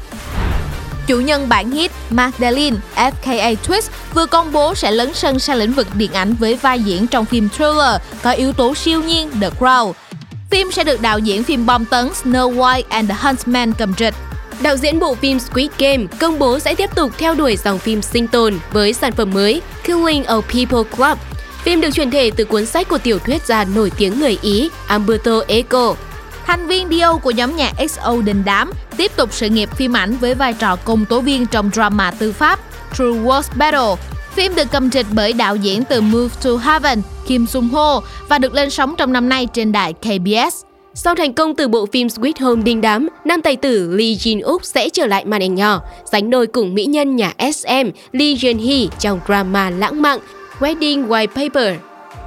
Chủ 1.08 1.20
nhân 1.20 1.50
bản 1.50 1.72
hit 1.72 1.92
Magdalene 2.10 2.78
FKA 2.96 3.56
Twist, 3.68 3.90
vừa 4.14 4.26
công 4.26 4.52
bố 4.52 4.76
sẽ 4.76 4.92
lấn 4.92 5.14
sân 5.14 5.40
sang 5.40 5.58
lĩnh 5.58 5.74
vực 5.74 5.88
điện 5.96 6.14
ảnh 6.14 6.36
với 6.40 6.56
vai 6.56 6.80
diễn 6.80 7.08
trong 7.08 7.26
phim 7.26 7.50
thriller 7.50 8.02
có 8.24 8.32
yếu 8.32 8.54
tố 8.54 8.76
siêu 8.76 9.04
nhiên 9.04 9.30
The 9.42 9.50
Crown. 9.60 9.94
Phim 10.50 10.72
sẽ 10.72 10.84
được 10.84 11.02
đạo 11.02 11.20
diễn 11.20 11.44
phim 11.44 11.66
bom 11.66 11.86
tấn 11.86 12.10
Snow 12.24 12.56
White 12.56 12.84
and 12.90 13.10
the 13.10 13.16
Huntsman 13.20 13.74
cầm 13.74 13.94
trịch. 13.94 14.14
Đạo 14.62 14.78
diễn 14.78 15.00
bộ 15.00 15.16
phim 15.16 15.40
Squid 15.40 15.72
Game 15.78 16.06
công 16.20 16.40
bố 16.40 16.60
sẽ 16.60 16.76
tiếp 16.76 16.90
tục 16.96 17.12
theo 17.18 17.36
đuổi 17.36 17.58
dòng 17.64 17.80
phim 17.80 18.02
sinh 18.02 18.28
tồn 18.28 18.60
với 18.72 18.94
sản 18.94 19.12
phẩm 19.12 19.34
mới 19.34 19.62
Killing 19.84 20.24
of 20.24 20.42
People 20.42 20.98
Club. 20.98 21.18
Phim 21.64 21.82
được 21.82 21.90
chuyển 21.94 22.12
thể 22.12 22.32
từ 22.36 22.46
cuốn 22.46 22.66
sách 22.66 22.90
của 22.90 22.98
tiểu 22.98 23.20
thuyết 23.20 23.46
gia 23.46 23.64
nổi 23.64 23.92
tiếng 23.98 24.20
người 24.20 24.38
Ý 24.42 24.70
Umberto 24.96 25.42
Eco. 25.48 25.96
Thành 26.46 26.68
viên 26.68 26.90
Dio 26.90 27.18
của 27.18 27.32
nhóm 27.32 27.56
nhạc 27.56 27.74
XO 27.90 28.22
đình 28.26 28.44
đám 28.46 28.72
tiếp 28.98 29.12
tục 29.16 29.30
sự 29.34 29.50
nghiệp 29.50 29.70
phim 29.76 29.94
ảnh 29.94 30.16
với 30.18 30.36
vai 30.36 30.54
trò 30.54 30.76
công 30.76 31.06
tố 31.06 31.22
viên 31.22 31.46
trong 31.46 31.70
drama 31.74 32.12
tư 32.12 32.32
pháp 32.32 32.60
True 32.98 33.06
Wars 33.06 33.44
Battle. 33.56 33.96
Phim 34.34 34.56
được 34.56 34.68
cầm 34.72 34.90
trịch 34.90 35.06
bởi 35.14 35.34
đạo 35.34 35.56
diễn 35.56 35.84
từ 35.84 36.02
Move 36.02 36.36
to 36.44 36.50
Heaven 36.64 37.02
Kim 37.28 37.48
Sung 37.48 37.70
Ho 37.70 38.02
và 38.30 38.38
được 38.38 38.54
lên 38.54 38.70
sóng 38.70 38.96
trong 38.98 39.14
năm 39.14 39.30
nay 39.30 39.48
trên 39.54 39.72
đài 39.72 39.94
KBS. 39.94 40.64
Sau 40.94 41.16
thành 41.16 41.34
công 41.34 41.56
từ 41.56 41.68
bộ 41.68 41.86
phim 41.86 42.08
Sweet 42.08 42.34
Home 42.40 42.64
đình 42.64 42.82
đám, 42.82 43.08
nam 43.26 43.42
tài 43.42 43.56
tử 43.56 43.96
Lee 43.96 44.14
Jin 44.14 44.42
Uk 44.44 44.66
sẽ 44.66 44.90
trở 44.90 45.06
lại 45.06 45.26
màn 45.26 45.42
ảnh 45.42 45.56
nhỏ, 45.56 45.82
sánh 46.12 46.30
đôi 46.30 46.48
cùng 46.48 46.74
mỹ 46.74 46.86
nhân 46.86 47.16
nhà 47.16 47.34
SM 47.38 47.90
Lee 48.12 48.34
Jun 48.34 48.68
Hee 48.68 48.88
trong 49.00 49.20
drama 49.28 49.70
lãng 49.70 50.02
mạn 50.02 50.20
Wedding 50.60 51.08
White 51.08 51.28
Paper. 51.28 51.76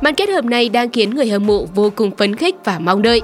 Màn 0.02 0.14
kết 0.14 0.28
hợp 0.28 0.44
này 0.44 0.68
đang 0.68 0.90
khiến 0.90 1.14
người 1.14 1.28
hâm 1.28 1.46
mộ 1.46 1.66
vô 1.74 1.92
cùng 1.96 2.10
phấn 2.16 2.36
khích 2.36 2.54
và 2.64 2.78
mong 2.78 3.02
đợi. 3.02 3.20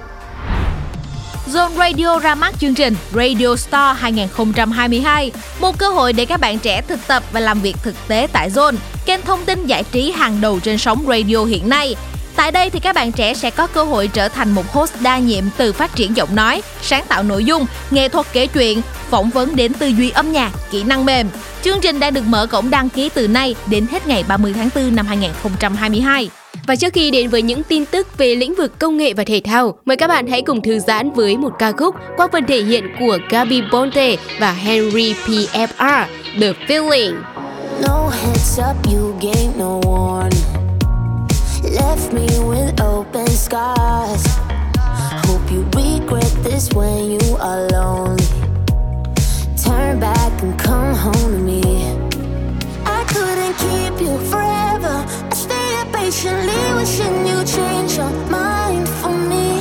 Zone 1.52 1.76
Radio 1.76 2.18
ra 2.18 2.34
mắt 2.34 2.54
chương 2.60 2.74
trình 2.74 2.96
Radio 3.12 3.56
Star 3.56 3.96
2022, 3.98 5.32
một 5.60 5.78
cơ 5.78 5.88
hội 5.88 6.12
để 6.12 6.24
các 6.24 6.40
bạn 6.40 6.58
trẻ 6.58 6.82
thực 6.88 7.06
tập 7.06 7.22
và 7.32 7.40
làm 7.40 7.60
việc 7.60 7.76
thực 7.82 7.94
tế 8.08 8.26
tại 8.32 8.50
Zone, 8.50 8.74
kênh 9.06 9.22
thông 9.22 9.44
tin 9.44 9.66
giải 9.66 9.84
trí 9.92 10.10
hàng 10.10 10.40
đầu 10.40 10.60
trên 10.60 10.78
sóng 10.78 11.04
radio 11.08 11.44
hiện 11.44 11.68
nay. 11.68 11.96
Tại 12.36 12.52
đây 12.52 12.70
thì 12.70 12.80
các 12.80 12.94
bạn 12.94 13.12
trẻ 13.12 13.34
sẽ 13.34 13.50
có 13.50 13.66
cơ 13.66 13.84
hội 13.84 14.08
trở 14.08 14.28
thành 14.28 14.50
một 14.50 14.72
host 14.72 14.92
đa 15.00 15.18
nhiệm 15.18 15.44
từ 15.56 15.72
phát 15.72 15.94
triển 15.94 16.16
giọng 16.16 16.34
nói, 16.34 16.62
sáng 16.82 17.04
tạo 17.08 17.22
nội 17.22 17.44
dung, 17.44 17.66
nghệ 17.90 18.08
thuật 18.08 18.26
kể 18.32 18.46
chuyện, 18.46 18.82
phỏng 19.10 19.30
vấn 19.30 19.56
đến 19.56 19.74
tư 19.74 19.86
duy 19.86 20.10
âm 20.10 20.32
nhạc, 20.32 20.52
kỹ 20.70 20.82
năng 20.82 21.04
mềm. 21.04 21.28
Chương 21.62 21.80
trình 21.80 22.00
đang 22.00 22.14
được 22.14 22.24
mở 22.26 22.46
cổng 22.46 22.70
đăng 22.70 22.88
ký 22.88 23.08
từ 23.08 23.28
nay 23.28 23.54
đến 23.66 23.86
hết 23.90 24.06
ngày 24.06 24.24
30 24.28 24.52
tháng 24.56 24.68
4 24.74 24.96
năm 24.96 25.06
2022. 25.06 26.30
Và 26.66 26.76
trước 26.76 26.92
khi 26.92 27.10
đến 27.10 27.30
với 27.30 27.42
những 27.42 27.62
tin 27.62 27.86
tức 27.86 28.18
về 28.18 28.34
lĩnh 28.34 28.54
vực 28.54 28.78
công 28.78 28.96
nghệ 28.96 29.14
và 29.14 29.24
thể 29.24 29.40
thao, 29.44 29.78
mời 29.84 29.96
các 29.96 30.08
bạn 30.08 30.26
hãy 30.26 30.42
cùng 30.42 30.62
thư 30.62 30.78
giãn 30.78 31.10
với 31.10 31.36
một 31.36 31.52
ca 31.58 31.72
khúc 31.72 31.94
qua 32.16 32.28
phần 32.32 32.46
thể 32.46 32.62
hiện 32.62 32.84
của 33.00 33.18
Gabi 33.30 33.62
Bonte 33.72 34.16
và 34.40 34.52
Henry 34.52 35.14
PFR, 35.14 36.04
The 36.40 36.52
Feeling. 36.68 37.14
No 37.82 38.08
heads 38.08 38.58
up, 38.58 38.86
you 38.86 39.14
gave 39.20 39.56
no 39.58 39.80
warning. 39.80 40.44
Left 41.62 42.12
me 42.12 42.26
with 42.38 42.84
open 42.98 43.26
scars. 43.26 44.26
Hope 45.26 45.50
you 45.50 45.64
regret 45.72 46.32
this 46.44 46.70
when 46.72 47.10
you 47.10 47.36
are 47.36 47.68
lonely. 47.72 48.24
Turn 49.64 50.00
back 50.00 50.42
and 50.42 50.58
come 50.62 50.94
home 50.94 51.32
to 51.32 51.38
me. 51.44 51.62
I 52.84 53.04
couldn't 53.14 53.54
keep 53.58 54.00
you 54.00 54.18
forever. 54.30 55.04
I 56.24 56.26
patiently 56.26 56.74
wishing 56.74 57.26
you 57.26 57.44
change 57.44 57.96
your 57.98 58.10
mind 58.30 58.88
for 58.88 59.10
me. 59.10 59.60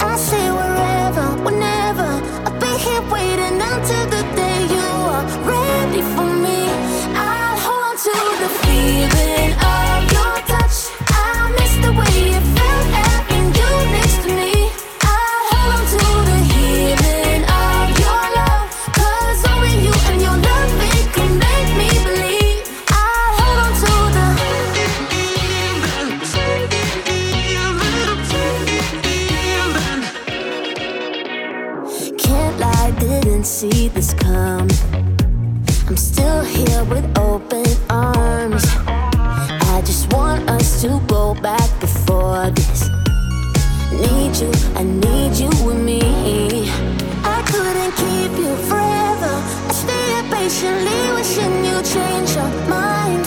I 0.00 0.16
say 0.16 0.50
wherever, 0.50 1.44
whenever. 1.44 2.10
I'll 2.44 2.58
be 2.58 2.66
here 2.82 3.02
waiting 3.08 3.60
until 3.62 4.04
the 4.06 4.22
day 4.34 4.66
you 4.74 4.90
are 5.14 5.26
ready 5.46 6.02
for 6.02 6.26
me. 6.26 6.58
I'll 7.14 7.56
hold 7.66 7.98
the 8.42 8.48
feeling 8.64 9.63
Need 44.84 45.34
you, 45.36 45.48
with 45.64 45.80
me. 45.82 46.00
I 47.24 47.42
couldn't 47.50 47.92
keep 47.96 48.32
you 48.36 48.54
forever. 48.68 49.34
I 49.68 49.72
stayed 49.72 50.30
patiently 50.30 51.00
wishing 51.16 51.64
you 51.64 51.82
change 51.82 52.34
your 52.36 52.50
mind 52.68 53.26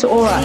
it's 0.00 0.04
Ora. 0.04 0.40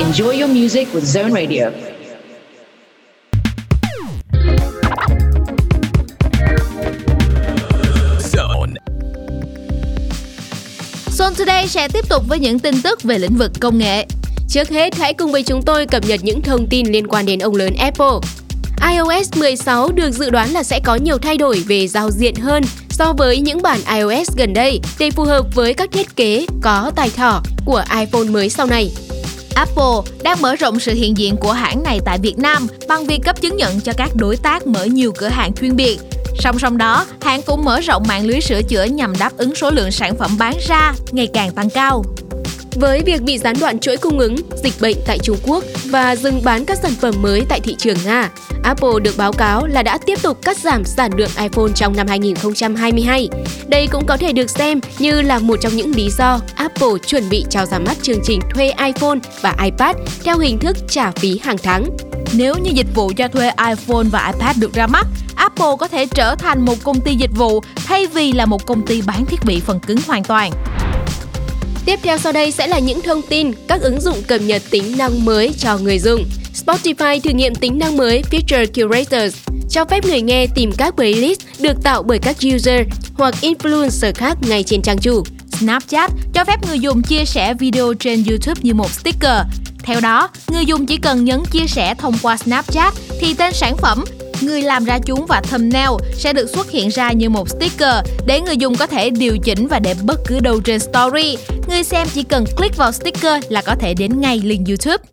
Enjoy 0.00 0.32
your 0.38 0.48
music 0.48 0.88
with 0.94 1.04
Zone 1.04 1.32
Radio. 1.32 1.70
Zone. 8.20 8.74
Zone 11.10 11.34
Today 11.38 11.68
sẽ 11.68 11.88
tiếp 11.88 12.08
tục 12.08 12.22
với 12.28 12.38
những 12.38 12.58
tin 12.58 12.82
tức 12.82 13.02
về 13.02 13.18
lĩnh 13.18 13.36
vực 13.36 13.52
công 13.60 13.78
nghệ. 13.78 14.06
Trước 14.48 14.68
hết, 14.68 14.94
hãy 14.94 15.14
cùng 15.14 15.32
với 15.32 15.42
chúng 15.42 15.62
tôi 15.62 15.86
cập 15.86 16.04
nhật 16.04 16.20
những 16.22 16.42
thông 16.42 16.66
tin 16.66 16.86
liên 16.86 17.06
quan 17.06 17.26
đến 17.26 17.38
ông 17.38 17.54
lớn 17.54 17.74
Apple 17.78 18.41
iOS 18.90 19.36
16 19.36 19.92
được 19.92 20.10
dự 20.10 20.30
đoán 20.30 20.52
là 20.52 20.62
sẽ 20.62 20.80
có 20.80 20.94
nhiều 20.94 21.18
thay 21.18 21.36
đổi 21.36 21.64
về 21.68 21.88
giao 21.88 22.10
diện 22.10 22.34
hơn 22.34 22.62
so 22.90 23.12
với 23.12 23.40
những 23.40 23.62
bản 23.62 23.80
iOS 23.94 24.36
gần 24.36 24.52
đây 24.52 24.80
để 24.98 25.10
phù 25.10 25.24
hợp 25.24 25.46
với 25.54 25.74
các 25.74 25.92
thiết 25.92 26.16
kế 26.16 26.46
có 26.62 26.92
tài 26.96 27.10
thỏ 27.10 27.42
của 27.64 27.84
iPhone 28.00 28.24
mới 28.24 28.48
sau 28.48 28.66
này. 28.66 28.90
Apple 29.54 30.12
đang 30.22 30.42
mở 30.42 30.56
rộng 30.56 30.80
sự 30.80 30.94
hiện 30.94 31.16
diện 31.16 31.36
của 31.36 31.52
hãng 31.52 31.82
này 31.82 32.00
tại 32.04 32.18
Việt 32.18 32.38
Nam 32.38 32.66
bằng 32.88 33.06
việc 33.06 33.20
cấp 33.24 33.40
chứng 33.40 33.56
nhận 33.56 33.80
cho 33.80 33.92
các 33.96 34.10
đối 34.14 34.36
tác 34.36 34.66
mở 34.66 34.84
nhiều 34.84 35.12
cửa 35.18 35.28
hàng 35.28 35.52
chuyên 35.52 35.76
biệt. 35.76 35.98
Song 36.38 36.58
song 36.58 36.78
đó, 36.78 37.06
hãng 37.20 37.42
cũng 37.42 37.64
mở 37.64 37.80
rộng 37.80 38.02
mạng 38.08 38.26
lưới 38.26 38.40
sửa 38.40 38.62
chữa 38.62 38.84
nhằm 38.84 39.12
đáp 39.18 39.36
ứng 39.36 39.54
số 39.54 39.70
lượng 39.70 39.90
sản 39.90 40.16
phẩm 40.16 40.38
bán 40.38 40.54
ra 40.68 40.92
ngày 41.12 41.28
càng 41.34 41.52
tăng 41.52 41.70
cao. 41.70 42.04
Với 42.74 43.02
việc 43.06 43.22
bị 43.22 43.38
gián 43.38 43.56
đoạn 43.60 43.78
chuỗi 43.78 43.96
cung 43.96 44.18
ứng, 44.18 44.36
dịch 44.64 44.74
bệnh 44.80 44.96
tại 45.06 45.18
Trung 45.18 45.36
Quốc 45.42 45.64
và 45.84 46.16
dừng 46.16 46.44
bán 46.44 46.64
các 46.64 46.78
sản 46.82 46.92
phẩm 47.00 47.14
mới 47.22 47.42
tại 47.48 47.60
thị 47.60 47.74
trường 47.78 47.96
Nga, 48.04 48.30
Apple 48.62 49.00
được 49.02 49.16
báo 49.16 49.32
cáo 49.32 49.66
là 49.66 49.82
đã 49.82 49.98
tiếp 50.06 50.22
tục 50.22 50.38
cắt 50.42 50.56
giảm 50.56 50.84
sản 50.84 51.10
lượng 51.16 51.30
iPhone 51.38 51.72
trong 51.74 51.96
năm 51.96 52.06
2022. 52.06 53.28
Đây 53.68 53.86
cũng 53.86 54.06
có 54.06 54.16
thể 54.16 54.32
được 54.32 54.50
xem 54.50 54.80
như 54.98 55.22
là 55.22 55.38
một 55.38 55.56
trong 55.60 55.76
những 55.76 55.92
lý 55.96 56.10
do 56.18 56.40
Apple 56.54 56.92
chuẩn 57.06 57.28
bị 57.28 57.44
chào 57.50 57.66
ra 57.66 57.78
mắt 57.78 57.96
chương 58.02 58.20
trình 58.24 58.40
thuê 58.54 58.66
iPhone 58.66 59.18
và 59.40 59.56
iPad 59.64 59.96
theo 60.24 60.38
hình 60.38 60.58
thức 60.58 60.76
trả 60.88 61.10
phí 61.10 61.40
hàng 61.42 61.58
tháng. 61.62 61.84
Nếu 62.32 62.54
như 62.58 62.70
dịch 62.74 62.94
vụ 62.94 63.12
cho 63.16 63.28
thuê 63.28 63.50
iPhone 63.68 64.04
và 64.10 64.32
iPad 64.34 64.58
được 64.58 64.74
ra 64.74 64.86
mắt, 64.86 65.06
Apple 65.36 65.76
có 65.78 65.88
thể 65.88 66.06
trở 66.06 66.34
thành 66.34 66.64
một 66.64 66.76
công 66.84 67.00
ty 67.00 67.14
dịch 67.14 67.32
vụ 67.36 67.60
thay 67.86 68.06
vì 68.06 68.32
là 68.32 68.46
một 68.46 68.66
công 68.66 68.86
ty 68.86 69.02
bán 69.06 69.24
thiết 69.26 69.44
bị 69.44 69.60
phần 69.60 69.80
cứng 69.80 69.98
hoàn 70.06 70.24
toàn. 70.24 70.52
Tiếp 71.84 71.98
theo 72.02 72.18
sau 72.18 72.32
đây 72.32 72.50
sẽ 72.50 72.66
là 72.66 72.78
những 72.78 73.02
thông 73.02 73.22
tin 73.22 73.52
các 73.68 73.80
ứng 73.82 74.00
dụng 74.00 74.22
cập 74.22 74.40
nhật 74.40 74.62
tính 74.70 74.98
năng 74.98 75.24
mới 75.24 75.52
cho 75.58 75.78
người 75.78 75.98
dùng. 75.98 76.24
Spotify 76.64 77.20
thử 77.20 77.30
nghiệm 77.30 77.54
tính 77.54 77.78
năng 77.78 77.96
mới 77.96 78.22
Feature 78.30 78.66
Curators, 78.74 79.36
cho 79.70 79.84
phép 79.84 80.04
người 80.04 80.22
nghe 80.22 80.46
tìm 80.54 80.72
các 80.78 80.94
playlist 80.96 81.40
được 81.60 81.82
tạo 81.82 82.02
bởi 82.02 82.18
các 82.18 82.36
user 82.54 82.80
hoặc 83.14 83.34
influencer 83.40 84.12
khác 84.14 84.38
ngay 84.48 84.62
trên 84.62 84.82
trang 84.82 84.98
chủ. 84.98 85.22
Snapchat 85.58 86.10
cho 86.34 86.44
phép 86.44 86.66
người 86.68 86.78
dùng 86.78 87.02
chia 87.02 87.24
sẻ 87.24 87.54
video 87.54 87.94
trên 87.94 88.24
YouTube 88.28 88.60
như 88.62 88.74
một 88.74 88.90
sticker. 88.90 89.38
Theo 89.82 90.00
đó, 90.00 90.28
người 90.52 90.66
dùng 90.66 90.86
chỉ 90.86 90.96
cần 90.96 91.24
nhấn 91.24 91.40
chia 91.50 91.66
sẻ 91.66 91.94
thông 91.94 92.14
qua 92.22 92.36
Snapchat 92.36 92.94
thì 93.20 93.34
tên 93.34 93.52
sản 93.52 93.76
phẩm 93.76 94.04
người 94.42 94.62
làm 94.62 94.84
ra 94.84 94.98
chúng 94.98 95.26
và 95.26 95.40
thumbnail 95.40 95.90
sẽ 96.14 96.32
được 96.32 96.50
xuất 96.50 96.70
hiện 96.70 96.88
ra 96.88 97.12
như 97.12 97.30
một 97.30 97.48
sticker 97.48 97.94
để 98.26 98.40
người 98.40 98.56
dùng 98.56 98.76
có 98.76 98.86
thể 98.86 99.10
điều 99.10 99.38
chỉnh 99.38 99.68
và 99.68 99.78
để 99.78 99.94
bất 100.02 100.20
cứ 100.26 100.40
đâu 100.40 100.60
trên 100.60 100.80
story. 100.80 101.36
Người 101.68 101.82
xem 101.84 102.06
chỉ 102.14 102.22
cần 102.22 102.44
click 102.56 102.76
vào 102.76 102.92
sticker 102.92 103.44
là 103.48 103.62
có 103.62 103.74
thể 103.74 103.94
đến 103.94 104.20
ngay 104.20 104.40
link 104.44 104.68
YouTube. 104.68 105.04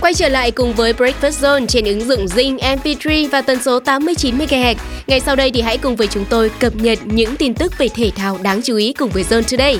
Quay 0.00 0.14
trở 0.14 0.28
lại 0.28 0.50
cùng 0.50 0.72
với 0.74 0.92
Breakfast 0.92 1.30
Zone 1.30 1.66
trên 1.66 1.84
ứng 1.84 2.00
dụng 2.00 2.26
Zing 2.26 2.58
MP3 2.58 3.28
và 3.30 3.40
tần 3.40 3.62
số 3.62 3.80
89 3.80 4.38
MHz. 4.38 4.74
Ngay 5.06 5.20
sau 5.20 5.36
đây 5.36 5.50
thì 5.50 5.60
hãy 5.60 5.78
cùng 5.78 5.96
với 5.96 6.06
chúng 6.06 6.24
tôi 6.30 6.50
cập 6.60 6.76
nhật 6.76 6.98
những 7.04 7.36
tin 7.36 7.54
tức 7.54 7.78
về 7.78 7.88
thể 7.88 8.10
thao 8.16 8.38
đáng 8.42 8.62
chú 8.62 8.76
ý 8.76 8.92
cùng 8.92 9.10
với 9.10 9.24
Zone 9.24 9.42
Today. 9.50 9.78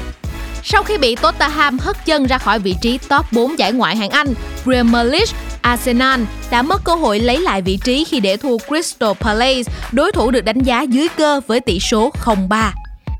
Sau 0.70 0.82
khi 0.82 0.98
bị 0.98 1.14
Tottenham 1.14 1.78
hất 1.78 1.96
chân 2.06 2.26
ra 2.26 2.38
khỏi 2.38 2.58
vị 2.58 2.74
trí 2.82 2.98
top 2.98 3.32
4 3.32 3.58
giải 3.58 3.72
ngoại 3.72 3.96
hạng 3.96 4.10
Anh, 4.10 4.34
Premier 4.64 5.06
League, 5.06 5.32
Arsenal 5.62 6.20
đã 6.50 6.62
mất 6.62 6.84
cơ 6.84 6.94
hội 6.94 7.20
lấy 7.20 7.38
lại 7.38 7.62
vị 7.62 7.78
trí 7.84 8.04
khi 8.04 8.20
để 8.20 8.36
thua 8.36 8.58
Crystal 8.68 9.12
Palace, 9.20 9.72
đối 9.92 10.12
thủ 10.12 10.30
được 10.30 10.44
đánh 10.44 10.58
giá 10.58 10.82
dưới 10.82 11.08
cơ 11.16 11.40
với 11.46 11.60
tỷ 11.60 11.80
số 11.80 12.12
0-3. 12.24 12.70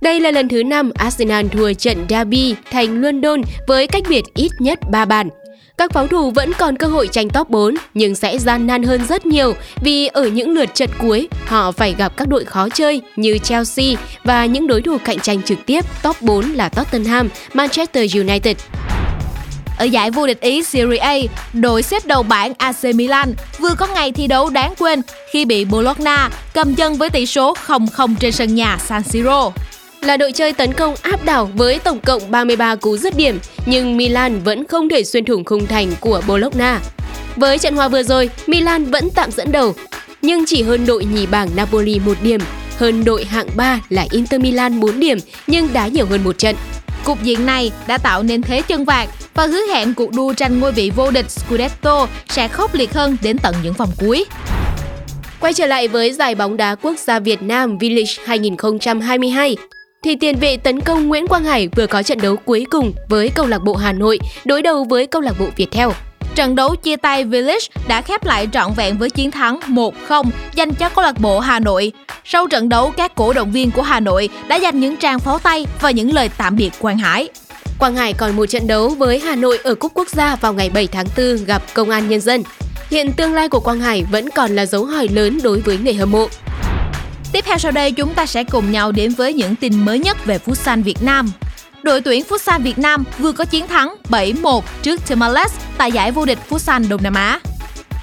Đây 0.02 0.20
là 0.20 0.30
lần 0.30 0.48
thứ 0.48 0.62
5 0.62 0.90
Arsenal 0.94 1.46
thua 1.46 1.72
trận 1.72 2.06
derby 2.08 2.54
thành 2.70 3.02
London 3.02 3.42
với 3.68 3.87
cách 3.87 4.02
biệt 4.08 4.24
ít 4.34 4.50
nhất 4.58 4.78
3 4.90 5.04
bàn. 5.04 5.28
Các 5.79 5.93
pháo 5.93 6.07
thủ 6.07 6.31
vẫn 6.31 6.53
còn 6.59 6.77
cơ 6.77 6.87
hội 6.87 7.09
tranh 7.09 7.29
top 7.29 7.51
4 7.51 7.75
nhưng 7.95 8.14
sẽ 8.14 8.38
gian 8.38 8.67
nan 8.67 8.83
hơn 8.83 9.07
rất 9.09 9.27
nhiều 9.27 9.55
vì 9.81 10.07
ở 10.07 10.29
những 10.29 10.51
lượt 10.51 10.75
trận 10.75 10.91
cuối 10.99 11.29
họ 11.47 11.73
phải 11.73 11.95
gặp 11.99 12.12
các 12.17 12.29
đội 12.29 12.45
khó 12.45 12.69
chơi 12.69 13.03
như 13.17 13.38
Chelsea 13.38 13.87
và 14.25 14.47
những 14.47 14.67
đối 14.67 14.83
thủ 14.83 14.99
cạnh 15.05 15.21
tranh 15.21 15.43
trực 15.43 15.59
tiếp 15.67 15.85
top 16.03 16.23
4 16.23 16.53
là 16.53 16.69
Tottenham, 16.69 17.29
Manchester 17.55 18.17
United. 18.17 18.57
Ở 19.79 19.85
giải 19.85 20.11
vô 20.11 20.27
địch 20.27 20.41
Ý 20.41 20.62
Serie 20.62 20.99
A, 20.99 21.17
đội 21.53 21.83
xếp 21.83 22.07
đầu 22.07 22.23
bảng 22.23 22.53
AC 22.59 22.85
Milan 22.95 23.35
vừa 23.59 23.75
có 23.79 23.87
ngày 23.87 24.12
thi 24.12 24.27
đấu 24.27 24.51
đáng 24.51 24.75
quên 24.79 25.03
khi 25.33 25.45
bị 25.45 25.64
Bologna 25.64 26.31
cầm 26.55 26.75
chân 26.75 26.95
với 26.95 27.11
tỷ 27.11 27.27
số 27.27 27.55
0-0 27.67 28.14
trên 28.21 28.33
sân 28.33 28.55
nhà 28.55 28.79
San 28.87 29.03
Siro 29.03 29.51
là 30.00 30.16
đội 30.16 30.32
chơi 30.32 30.52
tấn 30.52 30.72
công 30.72 30.94
áp 31.02 31.24
đảo 31.24 31.50
với 31.54 31.78
tổng 31.78 32.00
cộng 32.00 32.30
33 32.30 32.74
cú 32.74 32.96
dứt 32.96 33.16
điểm, 33.16 33.38
nhưng 33.66 33.96
Milan 33.96 34.40
vẫn 34.42 34.64
không 34.64 34.88
thể 34.88 35.04
xuyên 35.04 35.24
thủng 35.24 35.44
khung 35.44 35.66
thành 35.66 35.92
của 36.00 36.22
Bologna. 36.26 36.80
Với 37.37 37.58
trận 37.58 37.76
hòa 37.76 37.88
vừa 37.88 38.02
rồi, 38.02 38.30
Milan 38.46 38.84
vẫn 38.84 39.08
tạm 39.14 39.30
dẫn 39.30 39.52
đầu, 39.52 39.74
nhưng 40.22 40.44
chỉ 40.46 40.62
hơn 40.62 40.87
đội 40.87 41.04
nhì 41.04 41.26
bảng 41.26 41.48
Napoli 41.56 41.98
một 41.98 42.16
điểm, 42.22 42.40
hơn 42.76 43.04
đội 43.04 43.24
hạng 43.24 43.46
3 43.56 43.80
là 43.88 44.06
Inter 44.11 44.40
Milan 44.40 44.80
4 44.80 45.00
điểm 45.00 45.18
nhưng 45.46 45.68
đá 45.72 45.87
nhiều 45.87 46.06
hơn 46.06 46.24
một 46.24 46.38
trận. 46.38 46.56
Cục 47.04 47.22
diện 47.22 47.46
này 47.46 47.72
đã 47.87 47.98
tạo 47.98 48.22
nên 48.22 48.42
thế 48.42 48.62
chân 48.62 48.84
vạc 48.84 49.08
và 49.34 49.46
hứa 49.46 49.61
hẹn 49.74 49.94
cuộc 49.94 50.12
đua 50.12 50.32
tranh 50.32 50.61
ngôi 50.61 50.72
vị 50.72 50.92
vô 50.96 51.11
địch 51.11 51.30
Scudetto 51.30 52.08
sẽ 52.28 52.48
khốc 52.48 52.74
liệt 52.74 52.94
hơn 52.94 53.16
đến 53.22 53.38
tận 53.38 53.54
những 53.62 53.74
vòng 53.74 53.90
cuối. 53.98 54.24
Quay 55.40 55.54
trở 55.54 55.66
lại 55.66 55.88
với 55.88 56.12
giải 56.12 56.34
bóng 56.34 56.56
đá 56.56 56.74
quốc 56.74 56.98
gia 56.98 57.18
Việt 57.18 57.42
Nam 57.42 57.78
V-League 57.78 58.22
2022, 58.24 59.56
thì 60.04 60.16
tiền 60.16 60.38
vệ 60.38 60.56
tấn 60.56 60.80
công 60.80 61.08
Nguyễn 61.08 61.26
Quang 61.26 61.44
Hải 61.44 61.68
vừa 61.76 61.87
có 61.87 62.02
trận 62.02 62.18
đấu 62.20 62.37
cuối 62.37 62.66
cùng 62.70 62.92
với 63.08 63.28
câu 63.28 63.46
lạc 63.46 63.58
bộ 63.64 63.74
Hà 63.74 63.92
Nội 63.92 64.18
đối 64.44 64.62
đầu 64.62 64.84
với 64.84 65.06
câu 65.06 65.22
lạc 65.22 65.34
bộ 65.38 65.46
Viettel. 65.56 65.88
Trận 66.34 66.54
đấu 66.54 66.76
chia 66.76 66.96
tay 66.96 67.24
Village 67.24 67.66
đã 67.88 68.02
khép 68.02 68.24
lại 68.24 68.48
trọn 68.52 68.72
vẹn 68.76 68.98
với 68.98 69.11
chiến 69.11 69.30
thắng 69.30 69.61
1-0 69.66 70.24
dành 70.54 70.74
cho 70.74 70.88
câu 70.88 71.02
lạc 71.02 71.20
bộ 71.20 71.40
Hà 71.40 71.61
Nội. 71.61 71.92
Sau 72.24 72.46
trận 72.46 72.68
đấu, 72.68 72.92
các 72.96 73.14
cổ 73.14 73.32
động 73.32 73.52
viên 73.52 73.70
của 73.70 73.82
Hà 73.82 74.00
Nội 74.00 74.28
đã 74.48 74.56
dành 74.56 74.80
những 74.80 74.96
tràng 74.96 75.18
pháo 75.18 75.38
tay 75.38 75.66
và 75.80 75.90
những 75.90 76.14
lời 76.14 76.30
tạm 76.38 76.56
biệt 76.56 76.70
Quang 76.78 76.98
Hải. 76.98 77.28
Quang 77.78 77.96
Hải 77.96 78.12
còn 78.12 78.37
một 78.37 78.46
trận 78.46 78.66
đấu 78.66 78.88
với 78.88 79.18
Hà 79.18 79.37
Nội 79.37 79.58
ở 79.64 79.74
Cúp 79.74 79.92
Quốc 79.94 80.08
gia 80.08 80.37
vào 80.37 80.52
ngày 80.52 80.70
7 80.70 80.87
tháng 80.87 81.06
4 81.16 81.44
gặp 81.44 81.62
Công 81.74 81.90
an 81.90 82.08
Nhân 82.08 82.20
dân. 82.20 82.42
Hiện 82.90 83.12
tương 83.12 83.34
lai 83.34 83.48
của 83.48 83.61
Quang 83.61 83.80
Hải 83.80 84.04
vẫn 84.11 84.30
còn 84.30 84.56
là 84.56 84.66
dấu 84.66 84.84
hỏi 84.84 85.08
lớn 85.08 85.38
đối 85.42 85.61
với 85.61 85.78
người 85.78 85.94
hâm 85.94 86.11
mộ. 86.11 86.28
Tiếp 87.33 87.45
theo 87.45 87.59
sau 87.59 87.73
đây 87.73 87.93
chúng 87.93 88.14
ta 88.14 88.27
sẽ 88.27 88.45
cùng 88.45 88.73
nhau 88.73 88.93
đến 88.93 89.11
với 89.11 89.33
những 89.33 89.57
tin 89.57 89.85
mới 89.85 89.99
nhất 89.99 90.17
về 90.25 90.38
Futsal 90.47 90.83
Việt 90.83 91.03
Nam. 91.03 91.31
Đội 91.83 92.01
tuyển 92.01 92.25
Futsal 92.29 92.62
Việt 92.62 92.79
Nam 92.79 93.05
vừa 93.19 93.33
có 93.33 93.45
chiến 93.45 93.67
thắng 93.67 93.95
7-1 94.09 94.61
trước 94.83 95.01
Timor-Leste 95.09 95.59
tại 95.79 95.93
giải 95.93 96.12
vô 96.12 96.25
địch 96.25 96.38
Futsal 96.51 96.88
Đông 96.88 97.03
Nam 97.03 97.14
Á. 97.14 97.41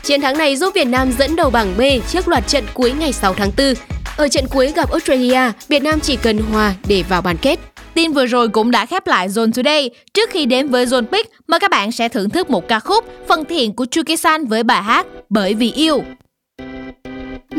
Chiến 0.04 0.22
thắng 0.22 0.38
này 0.38 0.56
giúp 0.56 0.74
Việt 0.76 0.88
Nam 0.88 1.12
dẫn 1.12 1.36
đầu 1.36 1.50
bảng 1.50 1.78
B 1.78 1.82
trước 2.12 2.28
loạt 2.28 2.48
trận 2.48 2.64
cuối 2.74 2.92
ngày 2.92 3.14
6 3.14 3.34
tháng 3.34 3.52
4. 3.58 3.74
Ở 4.18 4.28
trận 4.28 4.46
cuối 4.52 4.72
gặp 4.76 4.92
Australia, 4.92 5.52
Việt 5.68 5.84
Nam 5.84 6.00
chỉ 6.00 6.16
cần 6.16 6.38
hòa 6.38 6.74
để 6.88 7.04
vào 7.10 7.22
bán 7.22 7.38
kết. 7.38 7.60
Tin 7.94 8.12
vừa 8.12 8.26
rồi 8.26 8.50
cũng 8.50 8.72
đã 8.72 8.86
khép 8.86 9.08
lại 9.08 9.30
Zone 9.30 9.52
Today. 9.52 9.90
Trước 10.14 10.30
khi 10.30 10.46
đến 10.46 10.68
với 10.68 10.86
Zone 10.86 11.06
Pick, 11.06 11.32
mời 11.48 11.60
các 11.60 11.72
bạn 11.72 11.92
sẽ 11.92 12.10
thưởng 12.10 12.30
thức 12.30 12.50
một 12.50 12.68
ca 12.68 12.80
khúc 12.80 13.06
phần 13.28 13.46
thiện 13.46 13.74
của 13.74 13.86
Chuki 13.86 14.20
San 14.20 14.46
với 14.46 14.64
bài 14.64 14.84
hát 14.84 15.06
Bởi 15.30 15.54
vì 15.54 15.72
yêu. 15.72 16.04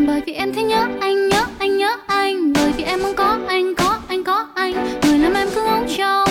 Bởi 0.06 0.20
vì 0.26 0.32
em 0.32 0.52
thấy 0.54 0.64
nhớ 0.64 0.88
anh 1.00 1.28
nhớ 1.28 1.44
anh 1.58 1.78
nhớ 1.78 1.96
anh. 2.06 2.52
Bởi 2.52 2.72
vì 2.76 2.84
em 2.84 3.02
muốn 3.02 3.14
có 3.16 3.38
anh 3.48 3.74
có 3.74 3.98
anh 4.08 4.24
có 4.24 4.46
anh. 4.54 5.00
Người 5.02 5.18
làm 5.18 5.34
em 5.34 5.48
cứ 5.54 5.62
ngóng 5.62 5.86
trông 5.96 6.25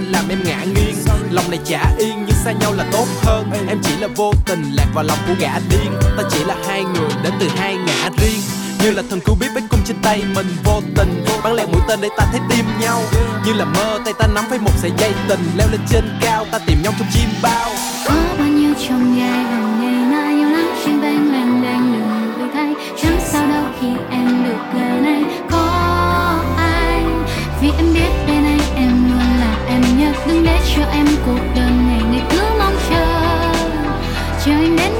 anh 0.00 0.12
làm 0.12 0.28
em 0.28 0.38
ngã 0.44 0.64
nghiêng. 0.64 0.96
Lòng 1.30 1.50
này 1.50 1.60
chả 1.64 1.94
yên, 1.98 2.24
nhưng 2.26 2.36
xa 2.44 2.52
nhau 2.52 2.72
là 2.72 2.84
tốt 2.92 3.06
hơn. 3.22 3.50
Em 3.68 3.78
chỉ 3.82 3.96
là 3.96 4.08
vô 4.16 4.32
tình 4.46 4.62
lạc 4.72 4.86
vào 4.94 5.04
lòng 5.04 5.18
của 5.26 5.34
gã 5.40 5.58
điên. 5.70 5.92
Ta 6.16 6.22
chỉ 6.30 6.44
là 6.44 6.56
hai 6.66 6.82
người 6.84 7.08
đến 7.22 7.32
từ 7.40 7.48
hai 7.56 7.76
ngã 7.76 8.10
riêng. 8.18 8.40
Như 8.82 8.90
là 8.90 9.02
thần 9.10 9.20
cứu 9.20 9.36
biết 9.40 9.46
vết 9.54 9.60
cung 9.70 9.80
trên 9.86 9.96
tay 10.02 10.22
mình 10.34 10.46
vô 10.64 10.80
tình. 10.96 11.24
Bắn 11.44 11.54
lẹ 11.54 11.66
mũi 11.66 11.80
tên 11.88 12.00
để 12.02 12.08
ta 12.16 12.26
thấy 12.32 12.40
tim 12.50 12.64
nhau. 12.80 13.02
Như 13.46 13.52
là 13.52 13.64
mơ, 13.64 13.98
tay 14.04 14.14
ta 14.18 14.26
nắm 14.34 14.44
với 14.48 14.58
một 14.58 14.72
sợi 14.82 14.90
dây 14.98 15.12
tình. 15.28 15.40
Leo 15.56 15.68
lên 15.70 15.80
trên 15.90 16.18
cao, 16.20 16.46
ta 16.52 16.58
tìm 16.66 16.82
nhau 16.82 16.92
trong 16.98 17.08
chim 17.12 17.28
bao. 17.42 17.70
Có 18.06 18.14
bao 18.38 18.48
nhiêu 18.48 18.74
trong 18.88 19.18
gai 19.18 19.28
hàng 19.28 19.80
ngày 19.80 19.99
để 30.50 30.60
cho 30.76 30.82
em 30.92 31.06
cuộc 31.26 31.40
đời 31.56 31.70
này 31.70 32.02
ngày 32.10 32.22
cứ 32.30 32.42
mong 32.58 32.76
chờ. 32.90 33.06
Chờ 34.44 34.52
anh 34.52 34.76
đến 34.76 34.99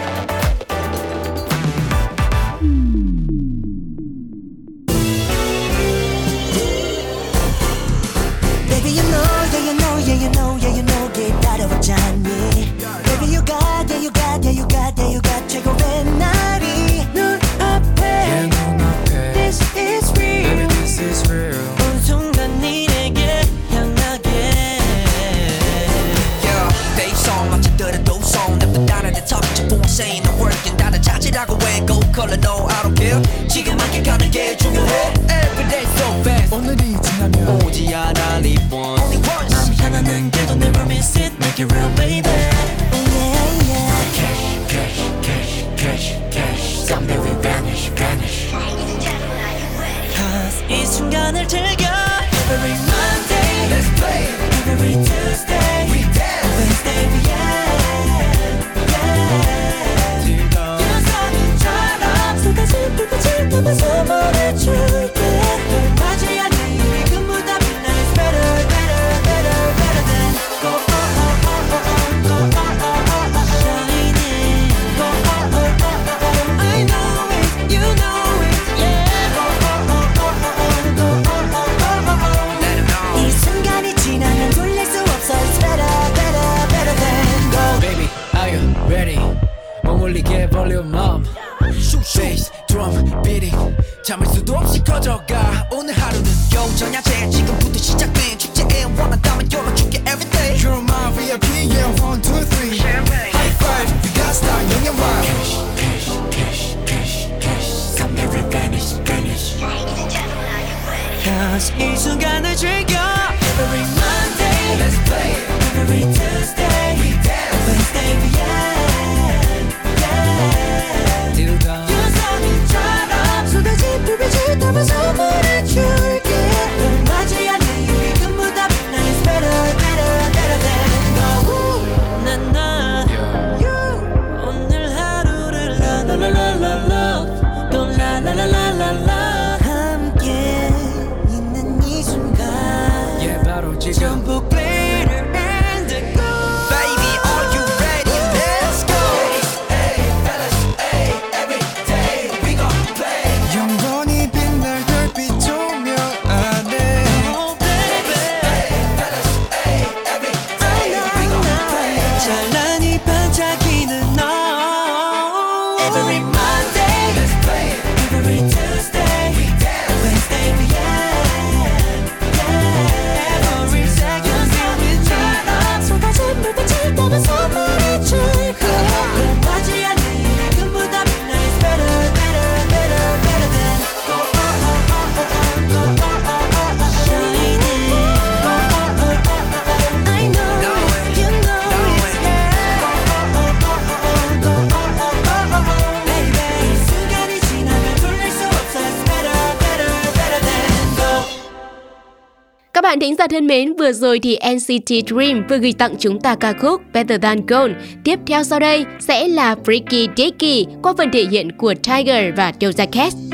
Rồi 203.93 204.19
thì 204.19 204.37
NCT 204.55 205.09
Dream 205.09 205.47
vừa 205.49 205.57
gửi 205.57 205.73
tặng 205.77 205.95
chúng 205.99 206.19
ta 206.19 206.35
ca 206.35 206.53
khúc 206.53 206.81
Better 206.93 207.21
Than 207.21 207.45
Gold. 207.45 207.73
Tiếp 208.03 208.19
theo 208.27 208.43
sau 208.43 208.59
đây 208.59 208.85
sẽ 208.99 209.27
là 209.27 209.55
Freaky 209.65 210.07
Dicky 210.17 210.65
qua 210.83 210.93
phần 210.97 211.11
thể 211.11 211.25
hiện 211.31 211.51
của 211.51 211.73
Tiger 211.83 212.35
và 212.35 212.53
Doja 212.59 212.87
Cat. 212.91 213.30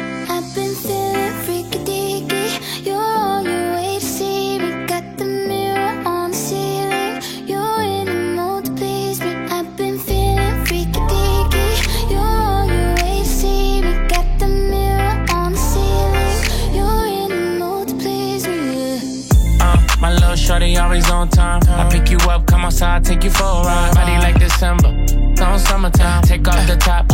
Shorty 20.58 20.76
always 20.78 21.08
on 21.12 21.30
time. 21.30 21.62
I 21.68 21.88
pick 21.88 22.10
you 22.10 22.18
up, 22.30 22.48
come 22.48 22.66
outside, 22.66 23.06
take 23.06 23.24
you 23.24 23.30
for 23.30 23.44
a 23.44 23.62
ride. 23.62 23.94
Body 23.94 24.14
like 24.14 24.40
December, 24.40 24.88
on 24.88 25.60
summertime. 25.60 26.24
Take 26.24 26.48
off 26.48 26.68
the 26.68 26.76
top, 26.76 27.12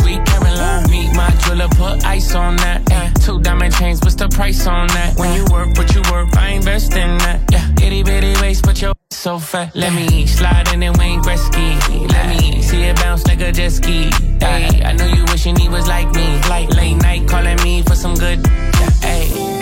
sweet 0.00 0.24
Caroline. 0.24 0.90
Meet 0.90 1.14
my 1.14 1.28
jeweler, 1.44 1.68
put 1.68 2.02
ice 2.06 2.34
on 2.34 2.56
that. 2.56 2.80
Two 3.20 3.42
diamond 3.42 3.74
chains, 3.74 4.00
what's 4.00 4.14
the 4.14 4.30
price 4.30 4.66
on 4.66 4.86
that? 4.86 5.18
When 5.18 5.34
you 5.34 5.44
work, 5.52 5.76
what 5.76 5.94
you 5.94 6.00
work, 6.10 6.34
I 6.38 6.52
invest 6.52 6.94
in 6.94 7.18
that. 7.18 7.42
Yeah, 7.52 7.86
itty 7.86 8.04
bitty 8.04 8.40
waist, 8.40 8.64
but 8.64 8.80
your 8.80 8.94
so 9.10 9.38
fat. 9.38 9.76
Let 9.76 9.92
me 9.92 10.26
slide 10.26 10.72
in 10.72 10.82
and 10.82 10.96
Wayne 10.96 11.20
Gretzky. 11.20 12.10
Let 12.10 12.40
me 12.40 12.62
see 12.62 12.84
it 12.84 12.96
bounce 12.96 13.26
like 13.26 13.42
a 13.42 13.52
jet 13.52 13.72
ski. 13.72 14.10
Hey, 14.40 14.82
I 14.82 14.94
know 14.94 15.06
you 15.06 15.26
wishing 15.26 15.56
he 15.56 15.68
was 15.68 15.86
like 15.86 16.10
me. 16.14 16.40
Like 16.48 16.70
late 16.70 16.96
night 17.02 17.28
calling 17.28 17.56
me 17.62 17.82
for 17.82 17.94
some 17.94 18.14
good. 18.14 18.40
Ay. 19.02 19.57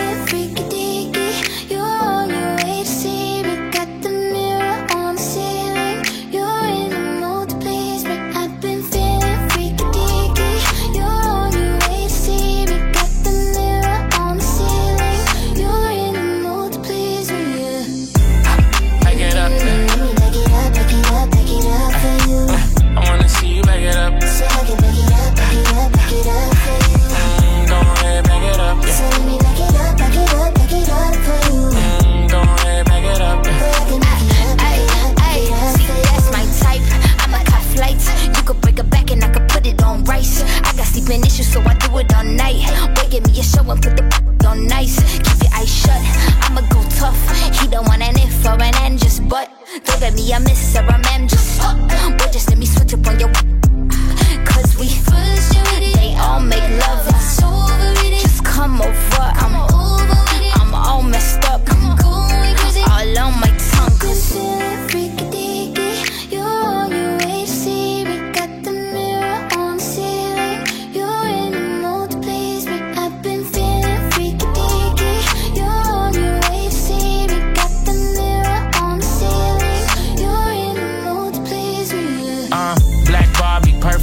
show 43.57 43.71
and 43.71 43.83
put 43.83 43.97
the 43.97 44.47
on 44.47 44.67
nice. 44.67 44.97
Keep 45.19 45.43
your 45.43 45.55
eyes 45.55 45.73
shut. 45.73 46.01
I'ma 46.45 46.61
go 46.73 46.83
tough. 46.91 47.19
He 47.61 47.67
don't 47.69 47.87
want 47.89 48.03
an 48.03 48.19
if 48.19 48.45
or 48.45 48.61
an 48.63 48.75
and 48.83 48.99
just 48.99 49.29
but. 49.29 49.51
Don't 49.85 50.01
get 50.01 50.15
me 50.15 50.33
a 50.33 50.41
miss 50.41 50.77
or 50.77 50.81
a 50.81 50.99
man 50.99 51.29
just. 51.29 51.61
Uh, 51.63 52.17
just 52.33 52.49
let 52.49 52.59
me 52.59 52.67
switch 52.67 52.95
up 52.95 53.07
on 53.07 53.19
your. 53.19 53.46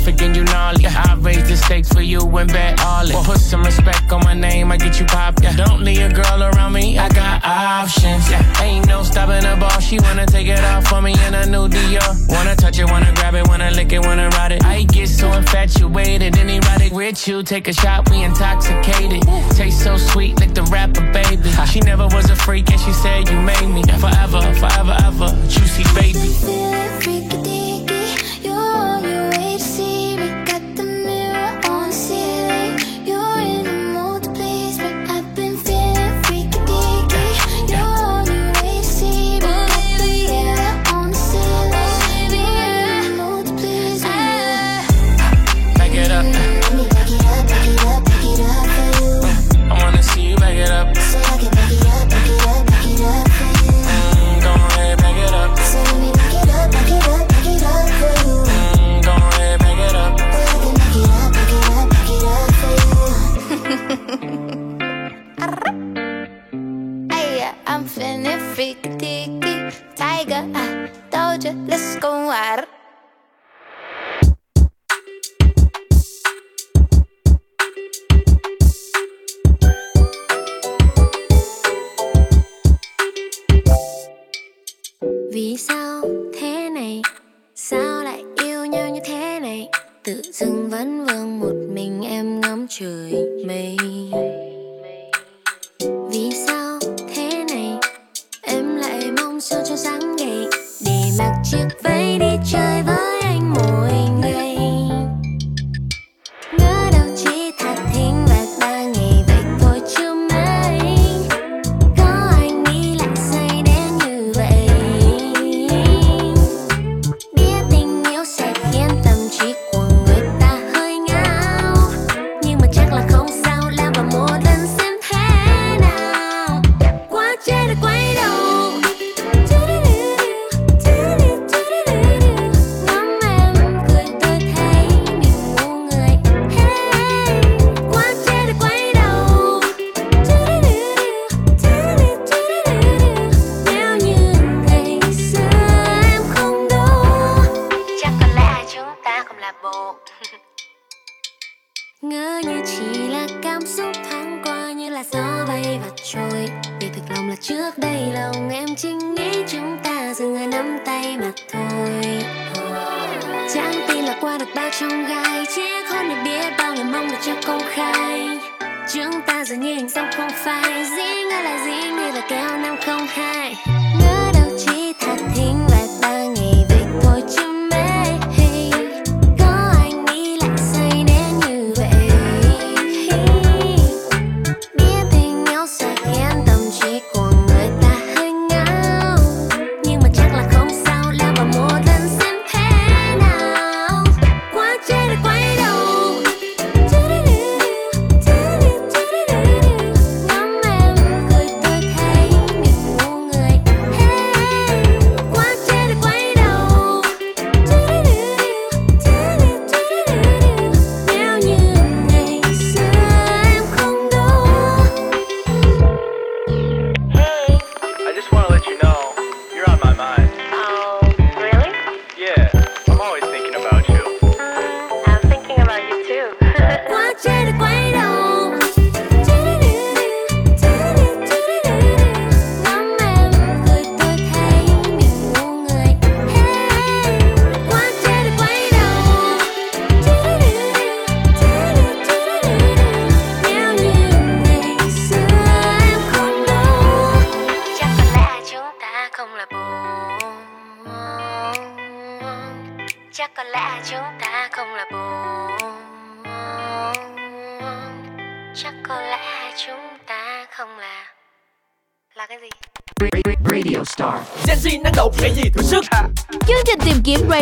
perfect 0.03 0.21
and 0.21 0.35
you 0.35 0.43
gnarly. 0.43 0.83
Yeah. 0.83 1.03
I 1.07 1.15
raise 1.15 1.47
the 1.47 1.55
stakes 1.55 1.89
for 1.89 2.01
you 2.01 2.19
and 2.19 2.51
bet 2.51 2.81
all 2.81 3.07
it. 3.07 3.13
Well, 3.13 3.23
put 3.23 3.37
some 3.37 3.63
respect 3.63 4.11
on 4.11 4.21
my 4.23 4.33
name, 4.33 4.71
I 4.71 4.77
get 4.77 4.99
you 4.99 5.05
popped. 5.05 5.41
Yeah. 5.41 5.55
Don't 5.55 5.81
leave 5.81 6.01
a 6.01 6.13
girl 6.13 6.43
around 6.43 6.73
me, 6.73 6.97
I 6.99 7.07
got 7.09 7.43
options. 7.45 8.29
Yeah. 8.29 8.61
Ain't 8.61 8.87
no 8.87 9.03
stopping 9.03 9.43
the 9.43 9.55
ball, 9.57 9.79
she 9.79 9.99
wanna 9.99 10.25
take 10.25 10.47
it 10.47 10.59
off 10.59 10.87
for 10.87 11.01
me 11.01 11.13
in 11.25 11.33
a 11.33 11.45
new 11.45 11.69
Dior. 11.69 12.11
Wanna 12.29 12.55
touch 12.55 12.79
it, 12.79 12.89
wanna 12.89 13.13
grab 13.15 13.35
it, 13.35 13.47
wanna 13.47 13.71
lick 13.71 13.93
it, 13.93 13.99
wanna 13.99 14.29
ride 14.29 14.51
it. 14.51 14.65
I 14.65 14.83
get 14.83 15.07
so 15.07 15.31
infatuated 15.31 16.37
and 16.37 16.49
erotic 16.49 16.91
with 16.91 17.25
you. 17.27 17.43
Take 17.43 17.69
a 17.69 17.73
shot, 17.73 18.09
we 18.09 18.23
intoxicated. 18.23 19.21
Taste 19.55 19.83
so 19.83 19.95
sweet, 19.97 20.39
like 20.39 20.53
the 20.53 20.63
rapper, 20.63 21.05
baby. 21.13 21.49
She 21.71 21.79
never 21.79 22.07
was 22.07 22.29
a 22.29 22.35
freak 22.35 22.69
and 22.71 22.79
she 22.79 22.91
said 22.91 23.29
you 23.29 23.39
made 23.41 23.67
me. 23.67 23.83
Forever, 24.03 24.41
forever, 24.55 24.97
ever, 25.05 25.29
juicy 25.47 25.83
baby. 25.95 27.22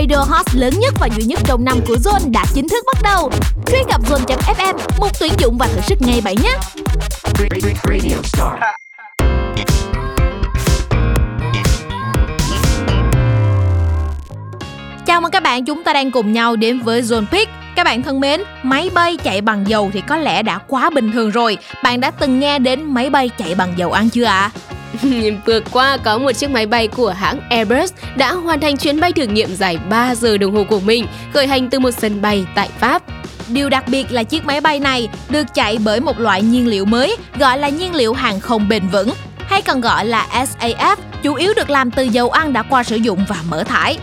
Radio 0.02 0.18
Hot 0.18 0.56
lớn 0.56 0.74
nhất 0.80 0.94
và 1.00 1.10
duy 1.18 1.24
nhất 1.24 1.40
trong 1.46 1.66
năm 1.66 1.80
của 1.88 1.96
Zone 1.96 2.32
đã 2.32 2.46
chính 2.54 2.68
thức 2.70 2.86
bắt 2.88 3.02
đầu. 3.04 3.32
Truy 3.68 3.78
cập 3.92 4.02
zone.fm, 4.02 4.74
mục 5.00 5.10
tuyển 5.20 5.34
dụng 5.38 5.58
và 5.58 5.68
thử 5.68 5.82
sức 5.82 6.02
ngay 6.02 6.22
bạn 6.22 6.36
nhé. 6.44 6.58
Radio 7.84 8.16
Star. 8.24 8.54
Chào 15.06 15.22
mừng 15.22 15.32
các 15.32 15.44
bạn, 15.44 15.66
chúng 15.66 15.84
ta 15.84 15.94
đang 15.94 16.12
cùng 16.12 16.34
nhau 16.34 16.56
đến 16.56 16.80
với 16.80 17.02
Zone 17.02 17.26
Pick. 17.32 17.52
Các 17.76 17.84
bạn 17.84 18.04
thân 18.04 18.20
mến, 18.20 18.42
máy 18.64 18.90
bay 18.94 19.18
chạy 19.24 19.42
bằng 19.42 19.68
dầu 19.68 19.90
thì 19.94 20.02
có 20.02 20.18
lẽ 20.18 20.44
đã 20.44 20.58
quá 20.58 20.90
bình 20.90 21.12
thường 21.12 21.32
rồi. 21.32 21.58
Bạn 21.84 22.00
đã 22.00 22.12
từng 22.12 22.40
nghe 22.40 22.60
đến 22.60 22.94
máy 22.94 23.10
bay 23.10 23.30
chạy 23.38 23.56
bằng 23.56 23.74
dầu 23.78 23.92
ăn 23.92 24.10
chưa 24.10 24.24
ạ? 24.24 24.52
Vừa 25.46 25.60
qua 25.72 25.98
có 25.98 26.18
một 26.18 26.32
chiếc 26.32 26.50
máy 26.50 26.66
bay 26.66 26.88
của 26.88 27.10
hãng 27.10 27.40
Airbus 27.50 27.94
đã 28.16 28.34
hoàn 28.34 28.60
thành 28.60 28.78
chuyến 28.78 29.00
bay 29.00 29.14
thử 29.14 29.24
nghiệm 29.24 29.56
dài 29.56 29.78
3 29.90 30.16
giờ 30.16 30.38
đồng 30.38 30.56
hồ 30.56 30.64
của 30.64 30.80
mình, 30.80 31.08
khởi 31.34 31.48
hành 31.48 31.70
từ 31.70 31.80
một 31.80 31.92
sân 31.92 32.22
bay 32.22 32.46
tại 32.56 32.70
Pháp. 32.80 33.04
Điều 33.48 33.70
đặc 33.70 33.88
biệt 33.88 34.12
là 34.12 34.24
chiếc 34.24 34.46
máy 34.46 34.62
bay 34.62 34.80
này 34.80 35.10
được 35.30 35.54
chạy 35.54 35.78
bởi 35.78 36.00
một 36.00 36.20
loại 36.20 36.42
nhiên 36.42 36.68
liệu 36.68 36.86
mới 36.86 37.18
gọi 37.40 37.58
là 37.58 37.70
nhiên 37.70 37.96
liệu 37.96 38.14
hàng 38.14 38.40
không 38.40 38.70
bền 38.70 38.88
vững 38.88 39.10
hay 39.38 39.62
còn 39.62 39.82
gọi 39.82 40.06
là 40.06 40.28
SAF 40.34 40.96
chủ 41.24 41.34
yếu 41.34 41.54
được 41.54 41.70
làm 41.70 41.92
từ 41.92 42.04
dầu 42.04 42.30
ăn 42.30 42.54
đã 42.54 42.64
qua 42.64 42.84
sử 42.84 42.96
dụng 42.96 43.26
và 43.28 43.36
mỡ 43.50 43.64
thải. 43.64 43.98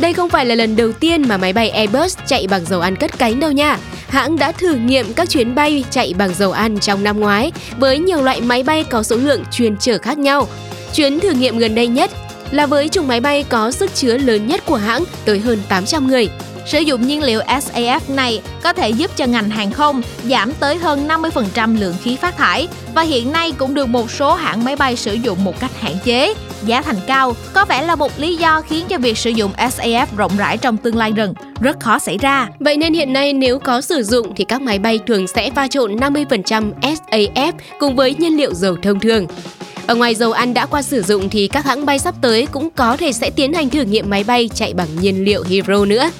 Đây 0.00 0.12
không 0.12 0.28
phải 0.28 0.46
là 0.46 0.54
lần 0.54 0.76
đầu 0.76 0.92
tiên 0.92 1.28
mà 1.28 1.36
máy 1.36 1.52
bay 1.52 1.70
Airbus 1.70 2.16
chạy 2.26 2.46
bằng 2.46 2.64
dầu 2.64 2.80
ăn 2.80 2.96
cất 2.96 3.18
cánh 3.18 3.40
đâu 3.40 3.52
nha. 3.52 3.78
Hãng 4.08 4.38
đã 4.38 4.52
thử 4.52 4.74
nghiệm 4.74 5.12
các 5.12 5.28
chuyến 5.28 5.54
bay 5.54 5.84
chạy 5.90 6.14
bằng 6.18 6.34
dầu 6.34 6.52
ăn 6.52 6.78
trong 6.78 7.04
năm 7.04 7.20
ngoái 7.20 7.52
với 7.78 7.98
nhiều 7.98 8.22
loại 8.22 8.40
máy 8.40 8.62
bay 8.62 8.84
có 8.84 9.02
số 9.02 9.16
lượng 9.16 9.44
chuyên 9.50 9.76
chở 9.76 9.98
khác 9.98 10.18
nhau. 10.18 10.48
Chuyến 10.94 11.20
thử 11.20 11.30
nghiệm 11.30 11.58
gần 11.58 11.74
đây 11.74 11.86
nhất 11.86 12.10
là 12.50 12.66
với 12.66 12.88
chủng 12.88 13.08
máy 13.08 13.20
bay 13.20 13.44
có 13.48 13.70
sức 13.70 13.94
chứa 13.94 14.18
lớn 14.18 14.46
nhất 14.46 14.66
của 14.66 14.76
hãng, 14.76 15.04
tới 15.24 15.38
hơn 15.38 15.58
800 15.68 16.06
người. 16.06 16.28
Sử 16.68 16.80
dụng 16.80 17.06
nhiên 17.06 17.22
liệu 17.22 17.40
SAF 17.40 18.00
này 18.08 18.40
có 18.62 18.72
thể 18.72 18.90
giúp 18.90 19.10
cho 19.16 19.26
ngành 19.26 19.50
hàng 19.50 19.70
không 19.70 20.02
giảm 20.24 20.52
tới 20.60 20.76
hơn 20.76 21.08
50% 21.08 21.78
lượng 21.80 21.94
khí 22.02 22.16
phát 22.16 22.36
thải 22.36 22.68
và 22.94 23.02
hiện 23.02 23.32
nay 23.32 23.52
cũng 23.58 23.74
được 23.74 23.88
một 23.88 24.10
số 24.10 24.34
hãng 24.34 24.64
máy 24.64 24.76
bay 24.76 24.96
sử 24.96 25.14
dụng 25.14 25.44
một 25.44 25.60
cách 25.60 25.80
hạn 25.80 25.94
chế. 26.04 26.34
Giá 26.66 26.82
thành 26.82 26.96
cao 27.06 27.36
có 27.52 27.64
vẻ 27.64 27.82
là 27.82 27.96
một 27.96 28.12
lý 28.18 28.36
do 28.36 28.60
khiến 28.60 28.84
cho 28.88 28.98
việc 28.98 29.18
sử 29.18 29.30
dụng 29.30 29.52
SAF 29.56 30.06
rộng 30.16 30.32
rãi 30.36 30.56
trong 30.56 30.76
tương 30.76 30.96
lai 30.96 31.12
gần, 31.16 31.34
rất 31.60 31.80
khó 31.80 31.98
xảy 31.98 32.18
ra. 32.18 32.48
Vậy 32.60 32.76
nên 32.76 32.94
hiện 32.94 33.12
nay 33.12 33.32
nếu 33.32 33.58
có 33.58 33.80
sử 33.80 34.02
dụng 34.02 34.34
thì 34.36 34.44
các 34.44 34.62
máy 34.62 34.78
bay 34.78 34.98
thường 35.06 35.26
sẽ 35.26 35.50
pha 35.50 35.68
trộn 35.68 35.96
50% 35.96 36.72
SAF 36.80 37.52
cùng 37.78 37.96
với 37.96 38.14
nhiên 38.14 38.36
liệu 38.36 38.54
dầu 38.54 38.76
thông 38.82 39.00
thường. 39.00 39.26
Ở 39.86 39.94
ngoài 39.94 40.14
dầu 40.14 40.32
ăn 40.32 40.54
đã 40.54 40.66
qua 40.66 40.82
sử 40.82 41.02
dụng 41.02 41.28
thì 41.28 41.48
các 41.48 41.64
hãng 41.64 41.86
bay 41.86 41.98
sắp 41.98 42.14
tới 42.20 42.46
cũng 42.46 42.70
có 42.70 42.96
thể 42.96 43.12
sẽ 43.12 43.30
tiến 43.30 43.52
hành 43.52 43.70
thử 43.70 43.82
nghiệm 43.82 44.10
máy 44.10 44.24
bay 44.24 44.50
chạy 44.54 44.74
bằng 44.74 44.88
nhiên 45.00 45.24
liệu 45.24 45.42
hydro 45.42 45.84
nữa. 45.84 46.10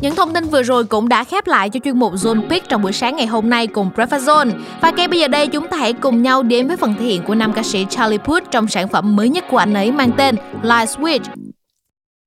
Những 0.00 0.14
thông 0.14 0.34
tin 0.34 0.44
vừa 0.44 0.62
rồi 0.62 0.84
cũng 0.84 1.08
đã 1.08 1.24
khép 1.24 1.46
lại 1.46 1.70
cho 1.70 1.80
chuyên 1.84 1.98
mục 1.98 2.14
Zone 2.14 2.48
Pick 2.50 2.68
trong 2.68 2.82
buổi 2.82 2.92
sáng 2.92 3.16
ngày 3.16 3.26
hôm 3.26 3.50
nay 3.50 3.66
cùng 3.66 3.90
Breakfast 3.96 4.18
Zone. 4.18 4.50
Và 4.80 4.90
ngay 4.90 5.08
bây 5.08 5.20
giờ 5.20 5.28
đây, 5.28 5.46
chúng 5.46 5.68
ta 5.68 5.76
hãy 5.76 5.92
cùng 5.92 6.22
nhau 6.22 6.42
đến 6.42 6.68
với 6.68 6.76
phần 6.76 6.94
thể 6.98 7.04
hiện 7.04 7.22
của 7.22 7.34
nam 7.34 7.52
ca 7.52 7.62
sĩ 7.62 7.86
Charlie 7.90 8.18
Puth 8.18 8.50
trong 8.50 8.68
sản 8.68 8.88
phẩm 8.88 9.16
mới 9.16 9.28
nhất 9.28 9.44
của 9.50 9.56
anh 9.56 9.74
ấy 9.74 9.92
mang 9.92 10.10
tên 10.16 10.36
Light 10.62 10.88
Switch. 10.88 11.24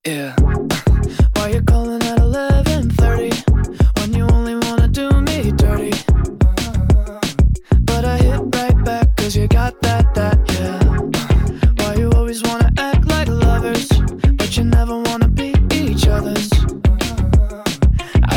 Yeah. 0.03 0.33
Why 1.35 1.53
you 1.53 1.61
calling 1.67 2.01
at 2.01 2.19
11:30 2.19 2.71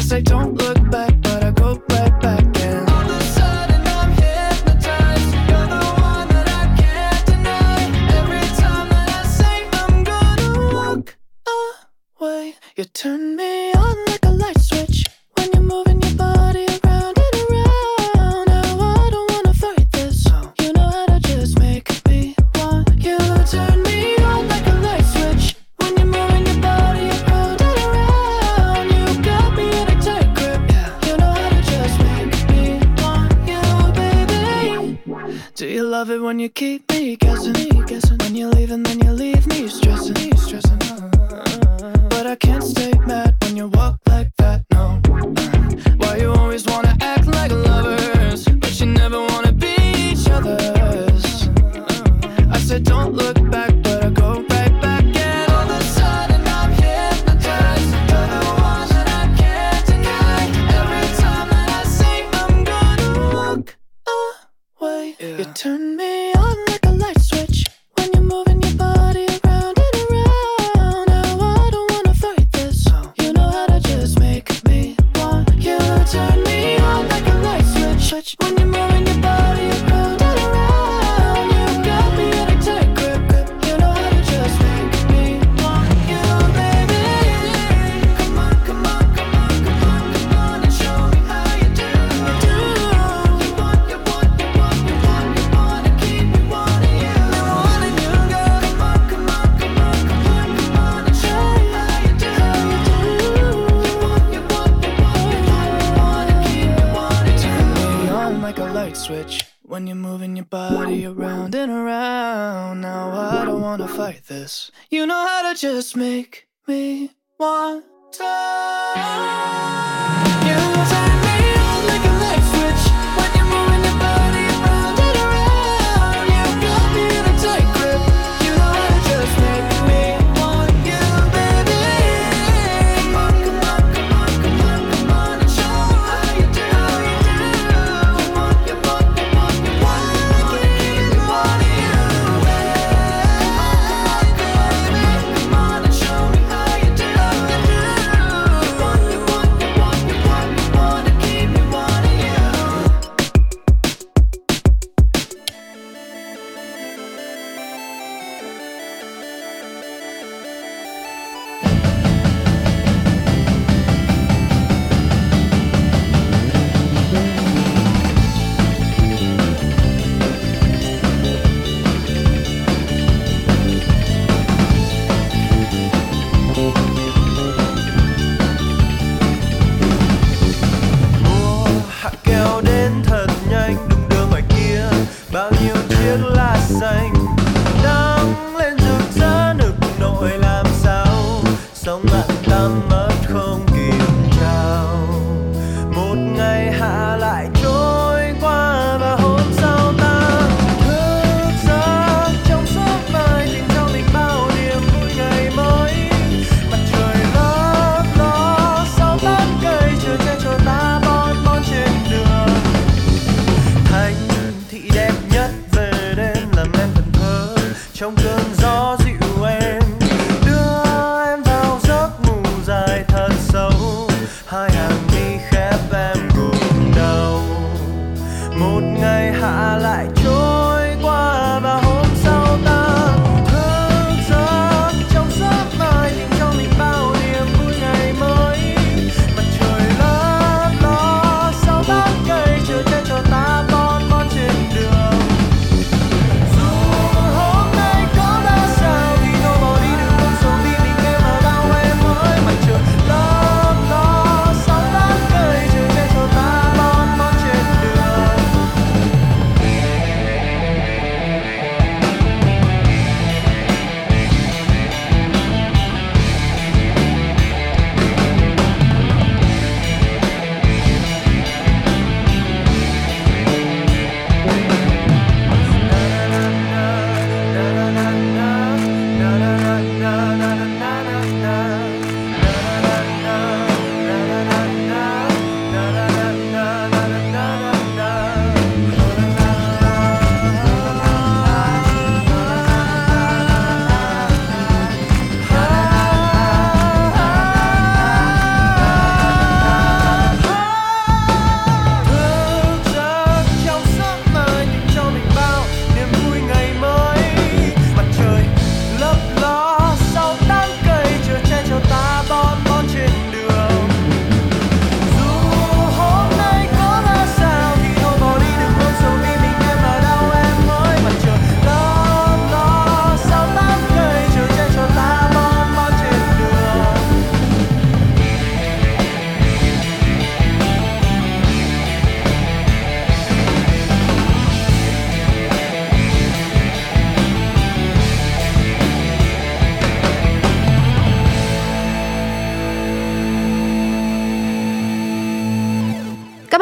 I 0.04 0.06
say 0.06 0.20
don't 0.20 0.52
look 0.58 0.90
back, 0.90 1.18
but 1.22 1.44
I 1.44 1.50
go 1.52 1.82
right 1.88 2.20
back 2.20 2.44
and 2.60 2.90
all 2.90 3.10
of 3.10 3.20
a 3.22 3.24
sudden 3.24 3.80
I'm 3.86 4.10
hypnotized. 4.12 5.34
You're 5.48 5.68
the 5.74 5.84
one 6.12 6.28
that 6.28 6.46
I 6.46 6.64
can't 6.78 7.26
deny. 7.26 7.78
Every 8.20 8.46
time 8.60 8.88
that 8.90 9.08
I 9.08 9.26
say 9.38 9.56
I'm 9.72 10.04
gonna 10.04 10.74
walk 10.74 11.16
away, 12.20 12.54
you 12.76 12.84
turn 12.84 13.36
me 13.36 13.53
you 36.44 36.50
keep 36.50 36.92
me 36.92 37.16
guessing? 37.16 37.73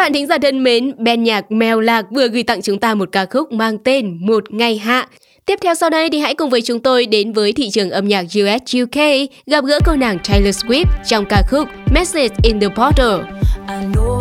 bạn 0.02 0.12
thính 0.12 0.26
giả 0.26 0.38
thân 0.42 0.62
mến, 0.64 0.94
ben 0.98 1.22
nhạc 1.22 1.52
Mèo 1.52 1.80
Lạc 1.80 2.04
vừa 2.10 2.28
gửi 2.28 2.42
tặng 2.42 2.62
chúng 2.62 2.78
ta 2.78 2.94
một 2.94 3.08
ca 3.12 3.26
khúc 3.26 3.52
mang 3.52 3.78
tên 3.78 4.18
Một 4.20 4.44
Ngày 4.52 4.78
Hạ. 4.78 5.06
Tiếp 5.46 5.58
theo 5.62 5.74
sau 5.74 5.90
đây 5.90 6.10
thì 6.10 6.18
hãy 6.18 6.34
cùng 6.34 6.50
với 6.50 6.62
chúng 6.62 6.80
tôi 6.80 7.06
đến 7.06 7.32
với 7.32 7.52
thị 7.52 7.70
trường 7.70 7.90
âm 7.90 8.08
nhạc 8.08 8.22
US 8.22 8.76
UK 8.82 9.00
gặp 9.46 9.64
gỡ 9.64 9.78
cô 9.86 9.96
nàng 9.96 10.18
Taylor 10.28 10.64
Swift 10.64 10.84
trong 11.06 11.24
ca 11.28 11.42
khúc 11.50 11.68
Message 11.94 12.34
in 12.42 12.60
the 12.60 12.68
Bottle. 12.68 13.24
I 13.68 13.86
know 13.94 14.11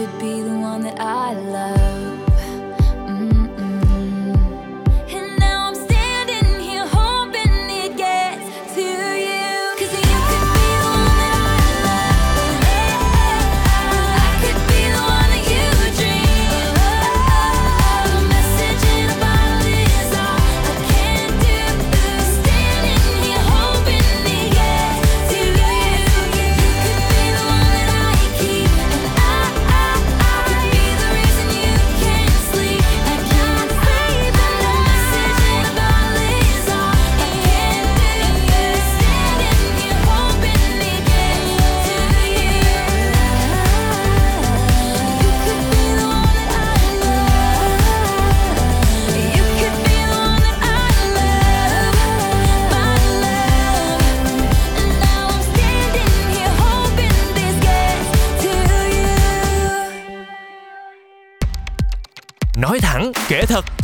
could 0.00 0.18
be 0.18 0.40
the 0.40 0.56
one 0.56 0.80
that 0.80 0.98
I 0.98 1.34
love. 1.34 2.09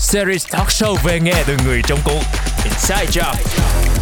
series 0.06 0.46
talk 0.50 0.68
show 0.68 0.94
về 0.94 1.20
nghề 1.20 1.44
từ 1.46 1.56
người 1.64 1.82
trong 1.82 1.98
cuộc 2.04 2.22
Inside 2.64 3.06
Job 3.20 3.34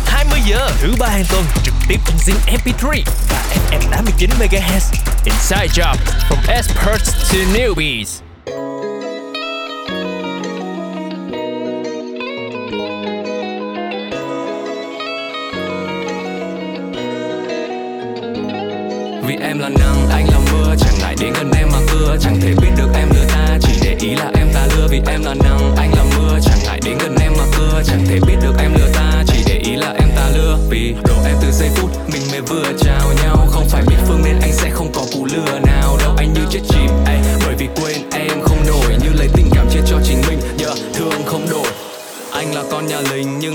20 0.06 0.40
giờ, 0.46 0.70
thứ 0.80 0.94
ba 0.98 1.08
hàng 1.08 1.24
tuần, 1.30 1.44
trực 1.64 1.74
tiếp 1.88 2.00
trên 2.06 2.16
Zing 2.16 2.58
MP3 2.58 3.02
và 3.28 3.44
FM 3.70 3.90
89 3.90 4.30
MHz. 4.38 4.92
Inside 5.24 5.82
Job 5.82 5.96
from 6.28 6.54
experts 6.54 7.32
to 7.32 7.38
newbies. 7.58 8.23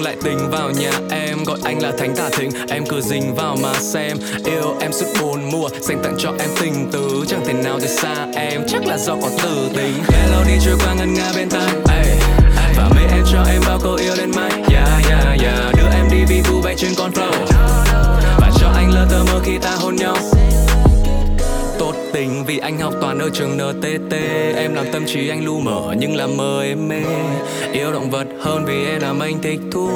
lại 0.10 0.18
tính 0.24 0.50
vào 0.52 0.72
nhà 0.72 0.92
em. 1.12 1.44
Gọi 1.44 1.58
anh 1.64 1.82
là 1.82 1.92
thánh 1.98 2.16
tả 2.16 2.30
thính. 2.30 2.50
Em 2.70 2.86
cứ 2.86 3.02
dính 3.02 3.36
vào 3.36 3.58
mà 3.62 3.74
xem. 3.80 4.18
Yêu 4.46 4.76
em 4.80 4.94
suốt 4.94 5.06
bốn 5.22 5.52
mùa 5.52 5.70
dành 5.82 6.00
tặng 6.04 6.16
cho 6.18 6.34
em 6.40 6.50
tình 6.62 6.90
tứ. 6.92 7.26
Chẳng 7.28 7.42
thể 7.46 7.54
nào 7.54 7.80
để 7.82 7.88
xa 7.88 8.28
em. 8.36 8.62
Chắc 8.68 8.86
là 8.86 8.98
do 8.98 9.16
có 9.16 9.30
từ 9.44 9.70
tính. 9.76 9.94
Đi 10.48 10.54
trôi 10.66 10.78
qua 10.86 10.94
ngân 10.94 11.14
nga 11.14 11.32
bên 11.36 11.50
tai 11.50 11.70
hey, 11.88 12.18
và 12.78 12.90
mê 12.96 13.02
em 13.12 13.24
cho 13.32 13.44
em 13.50 13.62
bao 13.68 13.80
câu 13.84 13.94
yêu 13.94 14.16
lên 14.16 14.32
mai 14.36 14.52
yeah 14.52 14.90
yeah 15.10 15.42
yeah. 15.42 15.76
Đưa 15.78 15.90
em 15.94 16.06
đi 16.12 16.18
vì 16.30 16.42
vu 16.42 16.62
bay 16.62 16.76
trên 16.78 16.92
con 16.98 17.12
flow. 17.12 17.46
Và 18.40 18.52
cho 18.60 18.68
anh 18.76 18.92
lơ 18.94 19.08
tơ 19.10 19.24
mơ 19.24 19.40
khi 19.44 19.58
ta 19.62 19.72
hôn 19.72 19.96
nhau 19.96 20.18
tình 22.20 22.46
vì 22.46 22.58
anh 22.58 22.80
học 22.80 22.94
toàn 23.02 23.20
ở 23.20 23.30
trường 23.34 23.58
NTT 23.58 24.14
Em 24.56 24.74
làm 24.74 24.86
tâm 24.92 25.06
trí 25.06 25.30
anh 25.30 25.46
lu 25.46 25.60
mở 25.60 25.96
nhưng 25.98 26.16
làm 26.16 26.38
mơ 26.38 26.62
em 26.64 26.88
mê. 26.88 27.02
Yêu 27.74 27.92
động 27.92 28.10
vật 28.10 28.28
hơn 28.40 28.66
vì 28.66 28.86
em 28.86 29.02
làm 29.02 29.20
anh 29.20 29.42
thích 29.42 29.60
thú. 29.72 29.90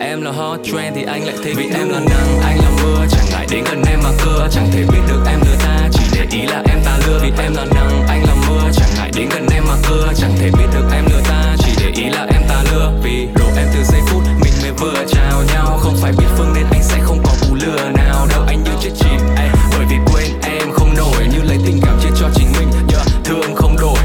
Em 0.00 0.22
là 0.22 0.30
hot 0.30 0.60
trend 0.64 0.96
thì 0.96 1.02
anh 1.02 1.26
lại 1.26 1.36
thích 1.44 1.54
Vì 1.56 1.64
em 1.64 1.88
là 1.88 2.00
nắng, 2.00 2.40
anh 2.44 2.58
là 2.58 2.70
mưa 2.82 3.06
Chẳng 3.10 3.24
ngại 3.32 3.46
đến 3.50 3.64
gần 3.64 3.82
em 3.90 4.00
mà 4.04 4.10
cưa. 4.24 4.48
Chẳng 4.50 4.68
thể 4.72 4.84
biết 4.92 5.00
được 5.08 5.22
em 5.26 5.40
lừa 5.40 5.56
ta 5.64 5.88
Chỉ 5.92 6.04
để 6.14 6.26
ý 6.32 6.46
là 6.46 6.62
em 6.68 6.78
ta 6.84 6.98
lừa. 7.06 7.18
Vì 7.22 7.32
em 7.42 7.54
là 7.54 7.64
nắng, 7.74 8.04
anh 8.08 8.22
là 8.26 8.34
mưa 8.48 8.70
Chẳng 8.76 8.90
ngại 8.96 9.10
đến 9.16 9.28
gần 9.34 9.46
em 9.54 9.64
mà 9.68 9.74
cưa. 9.88 10.12
Chẳng 10.16 10.32
thể 10.40 10.50
biết 10.58 10.68
được 10.74 10.86
em 10.92 11.04
lừa 11.10 11.20
ta 11.28 11.56
Chỉ 11.58 11.72
để 11.80 11.92
ý 12.02 12.10
là 12.10 12.26
em 12.32 12.42
ta 12.48 12.62
lừa. 12.72 12.92
Vì 13.02 13.26
đồ 13.38 13.46
em 13.56 13.66
từ 13.74 13.82
giây 13.84 14.00
phút 14.06 14.22
mình 14.42 14.54
mới 14.62 14.72
vừa 14.80 15.04
chào 15.08 15.42
nhau. 15.54 15.78
Không 15.80 15.96
phải 16.02 16.12
biết 16.18 16.28
phương 16.36 16.52
nên 16.54 16.64
anh 16.70 16.82
sẽ 16.82 16.98
không 17.02 17.18
có 17.24 17.32
cú 17.40 17.54
lừa. 17.54 17.90
Nào 17.96 18.26
đâu 18.30 18.42
Anh 18.46 18.64
như 18.64 18.70
chết 18.80 18.90
chìm 19.00 19.37
tình 21.68 21.80
cảm 21.82 21.98
chia 22.02 22.08
cho 22.20 22.28
chính 22.34 22.46
mình. 22.58 22.68
Yeah, 22.92 23.06
Thương 23.24 23.54
không 23.54 23.76
đổi. 23.80 23.98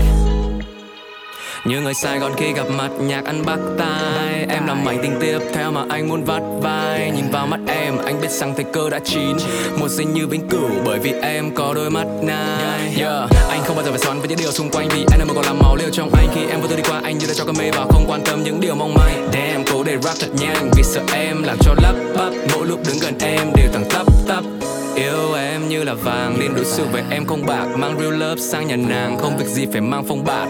Như 1.66 1.82
người 1.82 1.93
Sài 1.93 2.20
Gòn 2.20 2.32
khi 2.38 2.53
gặp 2.53 2.66
mặt 2.78 2.89
nhạc 2.99 3.26
ăn 3.26 3.45
bắt 3.45 3.59
tai. 3.80 4.45
Em 4.49 4.68
làm 4.68 4.86
mảnh 4.86 4.99
tình 5.03 5.18
tiếp 5.22 5.39
theo 5.53 5.72
mà 5.72 5.86
anh 5.89 6.09
muốn 6.09 6.24
vắt 6.24 6.41
vai. 6.61 7.11
Nhìn 7.16 7.32
vào 7.32 7.47
mắt 7.47 7.59
em 7.68 7.97
anh 8.05 8.22
biết 8.22 8.32
rằng 8.32 8.53
thời 8.55 8.66
cơ 8.74 8.89
đã 8.89 8.99
chín. 9.03 9.38
Một 9.80 9.88
sinh 9.89 10.14
như 10.14 10.28
vĩnh 10.28 10.49
cửu 10.49 10.70
bởi 10.86 10.99
vì 10.99 11.11
em 11.11 11.55
có 11.55 11.74
đôi 11.74 11.89
mắt 11.89 12.05
nai 12.22 12.95
yeah. 12.97 13.30
Anh 13.49 13.61
không 13.64 13.76
bao 13.76 13.86
giờ 13.86 13.91
phải 13.91 13.99
xoắn 13.99 14.20
với 14.20 14.30
những 14.30 14.38
điều 14.38 14.51
xung 14.51 14.70
quanh 14.70 14.88
Vì 14.89 15.05
em 15.20 15.28
còn 15.36 15.45
làm 15.45 15.59
máu 15.59 15.76
liều 15.76 15.89
trong 15.89 16.09
anh. 16.14 16.28
Khi 16.36 16.41
em 16.49 16.61
vô 16.61 16.68
tư 16.68 16.76
đi 16.76 16.84
qua 16.89 17.01
anh 17.03 17.18
như 17.18 17.28
đã 17.28 17.34
cho 17.34 17.45
cơn 17.45 17.55
mê 17.57 17.72
vào 17.72 17.88
Không 17.91 18.05
quan 18.07 18.22
tâm 18.26 18.43
những 18.43 18.61
điều 18.61 18.76
mong 18.76 18.93
manh. 18.93 19.30
Damn 19.34 19.64
cố 19.72 19.84
để 19.84 19.97
rap 20.01 20.16
thật 20.20 20.30
nhanh 20.39 20.72
Vì 20.76 20.84
sợ 20.84 21.01
em 21.14 21.43
làm 21.43 21.57
cho 21.61 21.74
lắp 21.82 21.95
bắp. 22.16 22.34
Mỗi 22.53 22.68
lúc 22.68 22.80
đứng 22.88 22.99
gần 23.01 23.14
em 23.20 23.53
đều 23.55 23.72
thẳng 23.74 23.86
tắp 23.89 24.05
tắp. 24.28 24.62
Yêu 24.95 25.33
em 25.33 25.69
như 25.69 25.83
là 25.83 25.93
vàng 25.93 26.39
nên 26.39 26.55
đối 26.55 26.65
xử 26.65 26.85
với 26.91 27.03
em 27.09 27.25
không 27.25 27.45
bạc. 27.45 27.65
Mang 27.77 27.99
real 27.99 28.13
love 28.13 28.41
sang 28.41 28.67
nhà 28.67 28.75
nàng 28.75 29.17
không 29.17 29.37
việc 29.37 29.47
gì 29.47 29.65
phải 29.71 29.81
mang 29.81 30.03
phong 30.07 30.25
bạt. 30.25 30.47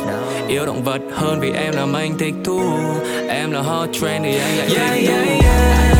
Yêu 0.47 0.65
động 0.65 0.83
vật 0.83 1.01
hơn 1.11 1.39
vì 1.39 1.51
em 1.51 1.73
làm 1.75 1.93
anh 1.93 2.17
thích 2.17 2.33
thú. 2.43 2.61
Em 3.29 3.51
là 3.51 3.61
hot 3.61 3.89
trend 3.93 4.25
thì 4.25 4.37
anh 4.37 4.57
lại 4.57 4.67
thích 4.69 4.77
yeah, 4.77 5.07
yeah, 5.07 5.43
yeah. 5.43 5.92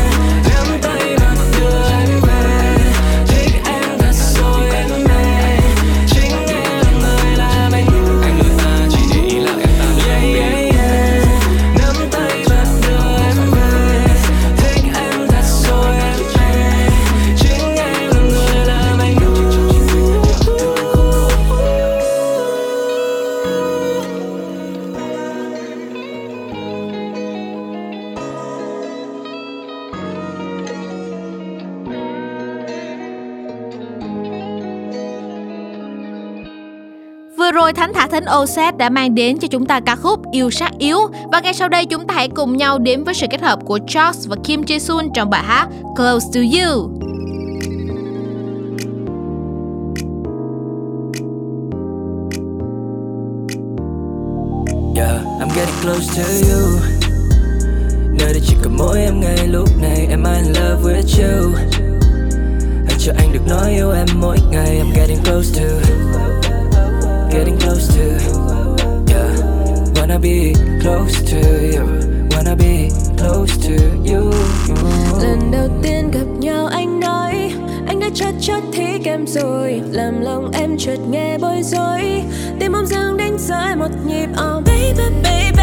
Rồi 37.64 37.72
Thánh 37.72 37.92
Thả 37.94 38.06
Thính 38.06 38.24
Oset 38.42 38.76
đã 38.76 38.88
mang 38.88 39.14
đến 39.14 39.38
cho 39.38 39.48
chúng 39.48 39.66
ta 39.66 39.80
ca 39.80 39.96
khúc 39.96 40.32
Yêu 40.32 40.50
sắc 40.50 40.72
Yếu. 40.78 40.98
Và 41.32 41.40
ngay 41.40 41.54
sau 41.54 41.68
đây 41.68 41.86
chúng 41.86 42.06
ta 42.06 42.14
hãy 42.14 42.28
cùng 42.28 42.56
nhau 42.56 42.78
đến 42.78 43.04
với 43.04 43.14
sự 43.14 43.26
kết 43.30 43.40
hợp 43.42 43.58
của 43.64 43.78
Charles 43.88 44.28
và 44.28 44.36
Kim 44.44 44.62
Jae 44.62 44.78
Sun 44.78 45.08
trong 45.14 45.30
bài 45.30 45.42
hát 45.42 45.68
Close 45.96 46.26
to 46.34 46.40
You. 46.40 46.90
Yeah, 54.96 55.20
I'm 55.40 55.48
getting 55.56 55.74
close 55.82 56.06
to 56.16 56.28
you. 56.48 56.78
Nơi 58.18 58.32
đây 58.32 58.42
chỉ 58.46 58.56
cần 58.62 58.76
mỗi 58.76 59.00
em 59.00 59.20
ngay 59.20 59.48
lúc 59.48 59.68
này 59.80 60.06
Am 60.10 60.24
I 60.24 60.32
in 60.34 60.52
love 60.52 60.82
with 60.82 61.22
you. 61.22 61.50
Hãy 62.86 62.96
cho 62.98 63.12
anh 63.18 63.32
được 63.32 63.46
nói 63.48 63.70
yêu 63.70 63.90
em 63.90 64.06
mỗi 64.20 64.38
ngày 64.50 64.80
I'm 64.80 65.00
getting 65.00 65.18
close 65.24 65.60
to 65.60 65.94
Getting 67.34 67.58
close 67.58 67.88
to 67.94 68.04
Yeah, 69.10 69.34
wanna 69.94 70.18
be 70.20 70.54
close 70.82 71.20
to 71.30 71.40
you 71.74 71.84
Wanna 72.30 72.56
be 72.56 72.90
close 73.18 73.56
to 73.66 73.74
you. 74.04 74.30
Lần 75.22 75.50
đầu 75.52 75.68
tiên 75.82 76.10
gặp 76.10 76.26
nhau 76.38 76.66
anh 76.66 77.00
nói 77.00 77.52
Anh 77.86 78.00
đã 78.00 78.08
chót 78.14 78.34
chót 78.40 78.62
thích 78.72 79.00
em 79.04 79.26
rồi. 79.26 79.82
Làm 79.90 80.20
lòng 80.20 80.50
em 80.52 80.78
chợt 80.78 80.98
nghe 81.10 81.38
bối 81.38 81.62
rối 81.62 82.22
Tim 82.60 82.72
mong 82.72 82.86
rằng 82.86 83.16
đánh 83.16 83.38
rơi 83.38 83.76
một 83.76 83.90
nhịp. 84.06 84.28
Oh 84.30 84.64
baby 84.64 85.02
baby 85.22 85.62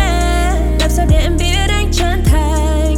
Làm 0.79 0.89
sao 0.89 1.05
để 1.09 1.17
em 1.17 1.37
biết 1.39 1.67
anh 1.69 1.91
chân 1.91 2.23
thành? 2.25 2.95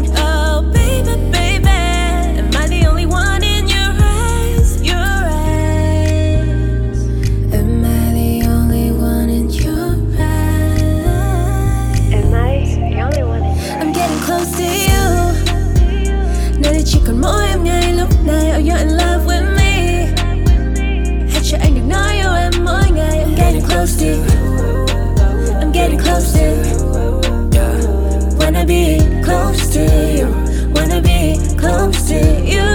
To 32.10 32.20
you 32.54 32.72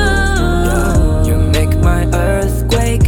You 1.28 1.36
make 1.50 1.76
my 1.80 2.06
earthquake 2.14 3.06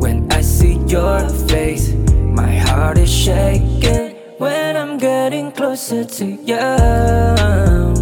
when 0.00 0.30
I 0.32 0.40
see 0.40 0.74
your 0.86 1.28
face. 1.48 1.92
My 2.40 2.52
heart 2.56 2.98
is 2.98 3.12
shaking 3.12 4.16
when 4.38 4.76
I'm 4.76 4.98
getting 4.98 5.52
closer 5.52 6.04
to 6.04 6.24
you. 6.24 7.99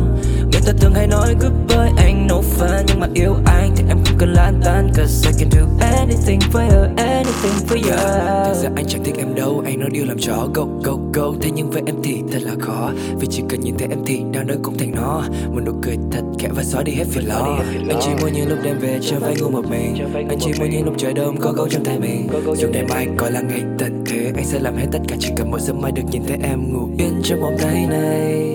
Ta 0.68 0.74
thường 0.80 0.94
hay 0.94 1.06
nói 1.06 1.34
goodbye 1.40 1.92
anh 1.96 2.26
no 2.26 2.40
fan 2.58 2.84
nhưng 2.86 3.00
mà 3.00 3.06
yêu 3.14 3.34
anh 3.46 3.70
thì 3.76 3.84
em 3.88 3.98
không 4.04 4.18
cần 4.18 4.32
lan 4.32 4.60
tan 4.64 4.90
Cause 4.94 5.30
I 5.30 5.38
can 5.38 5.50
do 5.50 5.86
anything 5.86 6.40
for 6.52 6.60
you, 6.60 6.94
anything 6.96 7.66
for 7.68 7.76
you. 7.76 7.96
Thực 8.44 8.54
ra 8.62 8.70
anh 8.76 8.86
chẳng 8.88 9.04
thích 9.04 9.14
em 9.18 9.34
đâu, 9.34 9.62
anh 9.64 9.80
nói 9.80 9.88
điều 9.92 10.06
làm 10.06 10.18
chó 10.18 10.48
go 10.54 10.66
go 10.84 10.92
go. 11.14 11.32
Thế 11.40 11.50
nhưng 11.54 11.70
với 11.70 11.82
em 11.86 11.94
thì 12.02 12.22
thật 12.32 12.42
là 12.42 12.54
khó, 12.60 12.90
vì 13.20 13.26
chỉ 13.30 13.42
cần 13.48 13.60
nhìn 13.60 13.74
thấy 13.78 13.88
em 13.90 13.98
thì 14.06 14.20
nào 14.22 14.44
nơi 14.44 14.56
cũng 14.62 14.78
thành 14.78 14.92
nó. 14.94 15.22
Một 15.54 15.60
nụ 15.66 15.72
cười 15.82 15.96
thật 16.10 16.22
khẽ 16.38 16.48
và 16.52 16.62
xóa 16.62 16.82
đi 16.82 16.92
hết 16.92 17.04
phiền 17.10 17.24
lo. 17.24 17.58
Anh 17.88 17.98
chỉ 18.00 18.10
muốn 18.20 18.32
những 18.32 18.48
lúc 18.48 18.58
đêm 18.62 18.78
về 18.78 18.98
chưa 19.02 19.16
phải 19.20 19.34
ngủ 19.40 19.50
một 19.50 19.64
mình. 19.70 19.96
Anh 20.28 20.38
chỉ 20.40 20.50
muốn 20.58 20.70
những 20.70 20.84
lúc 20.84 20.94
trời 20.98 21.12
đông 21.12 21.36
có 21.40 21.52
gấu 21.52 21.68
trong 21.68 21.84
tay 21.84 21.98
mình. 21.98 22.28
Dù 22.56 22.68
ngày 22.68 22.84
mai 22.88 23.06
coi 23.16 23.32
là 23.32 23.40
ngày 23.40 23.62
tận 23.78 24.04
thế, 24.06 24.32
anh 24.36 24.44
sẽ 24.44 24.58
làm 24.58 24.76
hết 24.76 24.86
tất 24.92 25.00
cả 25.08 25.16
chỉ 25.20 25.28
cần 25.36 25.50
mỗi 25.50 25.60
sớm 25.60 25.80
mai 25.80 25.92
được 25.92 26.02
nhìn 26.10 26.22
thấy 26.28 26.38
em 26.42 26.72
ngủ 26.72 26.88
yên 26.98 27.20
trong 27.22 27.40
vòng 27.40 27.56
tay 27.62 27.86
này. 27.90 28.47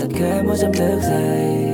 Thật 0.00 0.08
khẽ 0.18 0.42
mỗi 0.46 0.56
giấc 0.56 0.70
thức 0.74 1.00
dậy. 1.02 1.68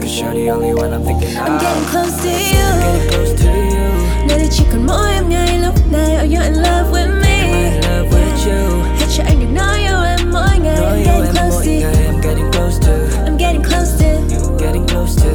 Cause 0.00 0.22
you're 0.22 0.32
the 0.34 0.52
only 0.52 0.72
one 0.74 0.92
I'm 0.92 1.04
thinking 1.04 1.36
I'm 1.36 1.52
of. 1.52 1.62
getting 1.62 1.84
close 1.92 2.22
to 2.22 2.30
you 2.30 2.66
Getting 2.80 3.10
close 3.10 3.42
to 3.42 3.50
you. 3.50 4.28
Nơi 4.28 4.38
đây 4.38 4.48
chỉ 4.50 4.64
còn 4.72 4.86
mỗi 4.86 5.12
em 5.12 5.28
ngay 5.28 5.58
lúc 5.58 5.74
này 5.92 6.16
Oh 6.16 6.30
you're 6.30 6.44
in 6.44 6.54
love 6.54 6.90
with 6.92 7.22
me 7.22 7.38
In 7.64 7.80
love 7.80 8.08
with 8.10 8.46
you. 8.46 8.82
Hãy 8.98 9.08
cho 9.16 9.22
anh 9.26 9.40
được 9.40 9.46
nói 9.54 9.78
yêu 9.78 10.02
em 10.04 10.30
mỗi 10.32 10.58
ngày 10.62 10.76
Nói 10.80 10.98
I'm 10.98 11.04
getting 11.04 11.32
close 11.34 11.64
to 11.64 11.72
you. 11.72 11.90
I'm 12.06 12.20
getting 12.22 12.52
close 12.52 12.78
to. 12.86 12.92
I'm 13.26 13.36
getting 13.38 13.62
close 13.62 13.98
to 13.98 14.10
Getting 14.58 14.86
close 14.86 15.16
to. 15.22 15.30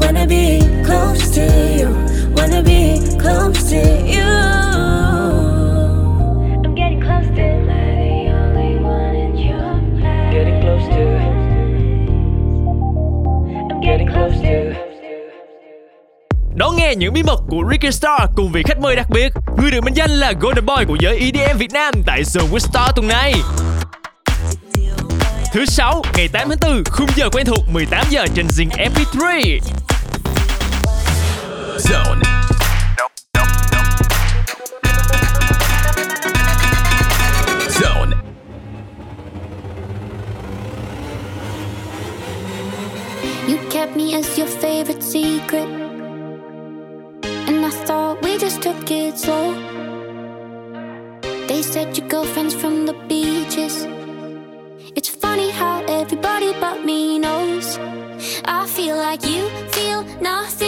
Wanna 0.00 0.26
be 0.28 0.60
close 0.86 1.30
to 1.34 1.42
you 1.78 1.88
Wanna 2.36 2.62
be 2.62 3.00
close 3.18 3.70
to 3.70 3.76
you 4.06 4.26
nghe 16.86 16.94
những 16.94 17.12
bí 17.12 17.22
mật 17.22 17.40
của 17.48 17.62
Ricky 17.70 17.90
Star 17.92 18.20
cùng 18.36 18.52
vị 18.52 18.62
khách 18.66 18.80
mời 18.80 18.96
đặc 18.96 19.06
biệt, 19.10 19.32
người 19.58 19.70
được 19.70 19.84
mệnh 19.84 19.94
danh 19.94 20.10
là 20.10 20.32
Golden 20.40 20.66
Boy 20.66 20.84
của 20.88 20.96
giới 21.00 21.18
EDM 21.18 21.58
Việt 21.58 21.72
Nam 21.72 21.94
tại 22.06 22.22
Zone 22.22 22.50
with 22.50 22.58
Star 22.58 22.90
tuần 22.96 23.08
này. 23.08 23.34
Thứ 25.52 25.64
sáu, 25.66 26.02
ngày 26.16 26.28
8 26.28 26.48
tháng 26.48 26.58
4, 26.74 26.84
khung 26.84 27.08
giờ 27.16 27.28
quen 27.32 27.46
thuộc 27.46 27.58
18 27.72 28.04
giờ 28.10 28.26
trên 28.34 28.46
Zing 28.46 28.68
MP3. 28.68 29.58
Zone. 31.78 32.20
You 43.48 43.56
kept 43.70 43.96
me 43.96 44.12
as 44.12 44.38
your 44.38 44.50
favorite 44.62 45.00
secret. 45.00 45.85
They 51.48 51.62
said 51.62 51.98
your 51.98 52.06
girlfriend's 52.06 52.54
from 52.54 52.86
the 52.86 52.92
beaches. 53.08 53.84
It's 54.94 55.08
funny 55.08 55.50
how 55.50 55.82
everybody 55.88 56.52
but 56.60 56.84
me 56.84 57.18
knows. 57.18 57.78
I 58.44 58.64
feel 58.68 58.96
like 58.96 59.26
you 59.26 59.48
feel 59.72 60.04
nothing, 60.20 60.65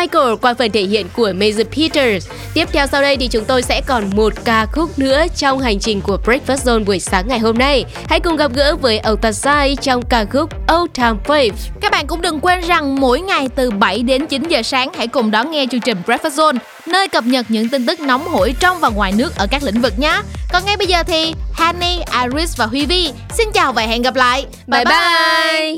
Cycle 0.00 0.36
qua 0.42 0.54
phần 0.54 0.70
thể 0.72 0.82
hiện 0.82 1.06
của 1.16 1.32
Mason 1.34 1.66
Peters. 1.76 2.28
Tiếp 2.54 2.68
theo 2.72 2.86
sau 2.86 3.02
đây 3.02 3.16
thì 3.16 3.28
chúng 3.28 3.44
tôi 3.44 3.62
sẽ 3.62 3.80
còn 3.86 4.10
một 4.16 4.32
ca 4.44 4.66
khúc 4.66 4.98
nữa 4.98 5.24
trong 5.36 5.58
hành 5.58 5.78
trình 5.78 6.00
của 6.00 6.18
Breakfast 6.24 6.56
Zone 6.56 6.84
buổi 6.84 7.00
sáng 7.00 7.28
ngày 7.28 7.38
hôm 7.38 7.58
nay. 7.58 7.84
Hãy 8.08 8.20
cùng 8.20 8.36
gặp 8.36 8.52
gỡ 8.54 8.76
với 8.76 8.98
Altasai 8.98 9.76
trong 9.76 10.02
ca 10.08 10.24
khúc 10.24 10.50
Old 10.74 10.90
Town 10.94 11.16
Faith. 11.24 11.52
Các 11.80 11.92
bạn 11.92 12.06
cũng 12.06 12.20
đừng 12.20 12.40
quên 12.40 12.60
rằng 12.60 13.00
mỗi 13.00 13.20
ngày 13.20 13.48
từ 13.54 13.70
7 13.70 14.02
đến 14.02 14.26
9 14.26 14.48
giờ 14.48 14.62
sáng 14.62 14.92
hãy 14.96 15.06
cùng 15.06 15.30
đón 15.30 15.50
nghe 15.50 15.66
chương 15.70 15.80
trình 15.80 15.96
Breakfast 16.06 16.30
Zone, 16.30 16.58
nơi 16.86 17.08
cập 17.08 17.24
nhật 17.24 17.46
những 17.48 17.68
tin 17.68 17.86
tức 17.86 18.00
nóng 18.00 18.28
hổi 18.28 18.54
trong 18.60 18.80
và 18.80 18.88
ngoài 18.88 19.12
nước 19.12 19.36
ở 19.36 19.46
các 19.50 19.62
lĩnh 19.62 19.80
vực 19.80 19.98
nhé. 19.98 20.20
Còn 20.52 20.64
ngay 20.66 20.76
bây 20.76 20.86
giờ 20.86 21.02
thì 21.02 21.34
Hanny, 21.52 21.98
Iris 22.22 22.56
và 22.56 22.66
Huy 22.66 22.86
Vi 22.86 23.10
xin 23.36 23.48
chào 23.54 23.72
và 23.72 23.82
hẹn 23.82 24.02
gặp 24.02 24.16
lại. 24.16 24.46
Bye 24.66 24.84
bye. 24.84 25.76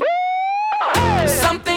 Things 1.63 1.70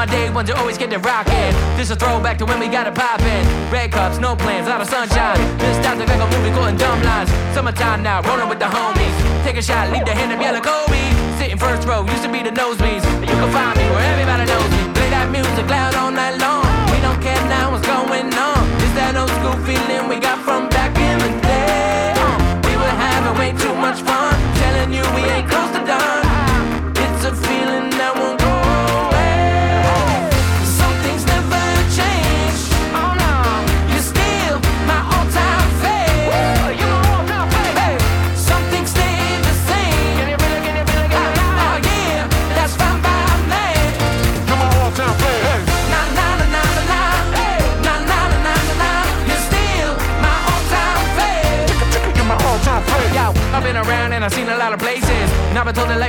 my 0.00 0.06
day 0.06 0.30
ones, 0.30 0.48
you 0.48 0.54
always 0.54 0.78
get 0.78 0.90
it 0.90 1.04
rockin'. 1.04 1.52
This 1.76 1.90
a 1.90 1.96
throwback 1.96 2.38
to 2.38 2.46
when 2.46 2.58
we 2.58 2.68
got 2.68 2.86
it 2.86 2.94
poppin'. 2.94 3.44
Red 3.68 3.92
cups, 3.92 4.16
no 4.16 4.34
plans, 4.34 4.66
lot 4.66 4.80
of 4.80 4.88
sunshine. 4.88 5.36
This 5.58 5.76
time 5.84 5.98
like 5.98 6.08
a 6.08 6.28
movie 6.32 6.52
quoting 6.56 6.78
dumb 6.78 7.02
lines. 7.02 7.28
Summertime 7.52 8.02
now, 8.02 8.22
rolling 8.22 8.48
with 8.48 8.58
the 8.58 8.64
homies. 8.64 9.16
Take 9.44 9.58
a 9.58 9.62
shot, 9.62 9.92
leave 9.92 10.06
the 10.06 10.14
hand 10.16 10.32
of 10.32 10.40
yellow 10.40 10.62
Kobe. 10.62 11.04
Sitting 11.36 11.58
first 11.58 11.86
row, 11.86 12.00
used 12.06 12.22
to 12.22 12.32
be 12.32 12.40
the 12.42 12.48
nosebleeds. 12.48 13.04
You 13.20 13.36
can 13.40 13.52
find 13.52 13.76
me 13.76 13.84
where 13.92 14.06
everybody 14.12 14.48
knows 14.48 14.70
me. 14.72 14.82
Play 14.96 15.10
that 15.12 15.28
music 15.28 15.68
loud 15.68 15.94
all 15.94 16.10
night 16.10 16.40
long. 16.40 16.64
We 16.88 16.98
don't 17.04 17.20
care 17.20 17.42
now 17.52 17.70
what's 17.70 17.84
going 17.84 18.32
on. 18.32 18.60
It's 18.80 18.94
that 18.96 19.12
old 19.20 19.28
school 19.36 19.58
feeling 19.68 20.08
we 20.08 20.16
got 20.16 20.29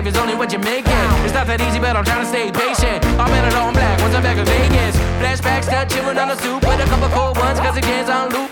life 0.01 0.13
is 0.13 0.19
only 0.19 0.33
what 0.33 0.51
you 0.51 0.57
make 0.59 0.85
it. 0.85 1.07
It's 1.25 1.33
not 1.33 1.45
that 1.45 1.61
easy, 1.61 1.77
but 1.77 1.93
I'm 1.95 2.03
trying 2.03 2.25
to 2.25 2.29
stay 2.29 2.49
patient. 2.49 3.05
I 3.21 3.29
bet 3.29 3.45
it 3.45 3.53
on 3.53 3.73
black 3.73 4.01
once 4.01 4.15
I'm 4.17 4.23
back 4.25 4.37
in 4.37 4.45
Vegas. 4.49 4.97
Flashbacks, 5.21 5.69
start 5.69 5.89
chilling 5.93 6.17
on 6.17 6.29
the 6.33 6.37
soup 6.41 6.65
with 6.65 6.81
a 6.81 6.87
couple 6.89 7.09
cold 7.13 7.37
ones, 7.37 7.59
cause 7.61 7.77
it 7.77 7.85
gets 7.85 8.09
on 8.09 8.33
loop. 8.33 8.49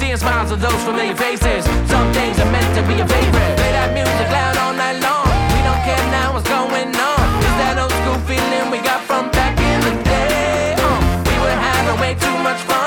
Seeing 0.00 0.16
smiles 0.16 0.50
of 0.52 0.60
those 0.60 0.80
familiar 0.88 1.14
faces. 1.14 1.68
Some 1.92 2.08
things 2.16 2.40
are 2.40 2.48
meant 2.48 2.70
to 2.80 2.82
be 2.88 2.96
a 2.96 3.06
favorite. 3.06 3.54
Play 3.60 3.72
that 3.76 3.92
music 3.92 4.28
loud 4.32 4.56
all 4.56 4.72
night 4.72 4.96
long. 5.04 5.28
We 5.52 5.60
don't 5.68 5.82
care 5.84 6.00
now 6.16 6.32
what's 6.32 6.48
going 6.48 6.88
on. 6.96 7.24
It's 7.44 7.56
that 7.60 7.76
old 7.76 7.92
school 8.00 8.18
feeling 8.24 8.72
we 8.72 8.80
got 8.80 9.04
from 9.04 9.28
back 9.36 9.52
in 9.60 9.78
the 9.84 9.94
day. 10.00 10.80
Uh, 10.80 10.96
we 11.28 11.34
were 11.44 11.56
having 11.60 11.96
way 12.00 12.16
too 12.16 12.36
much 12.40 12.60
fun. 12.64 12.85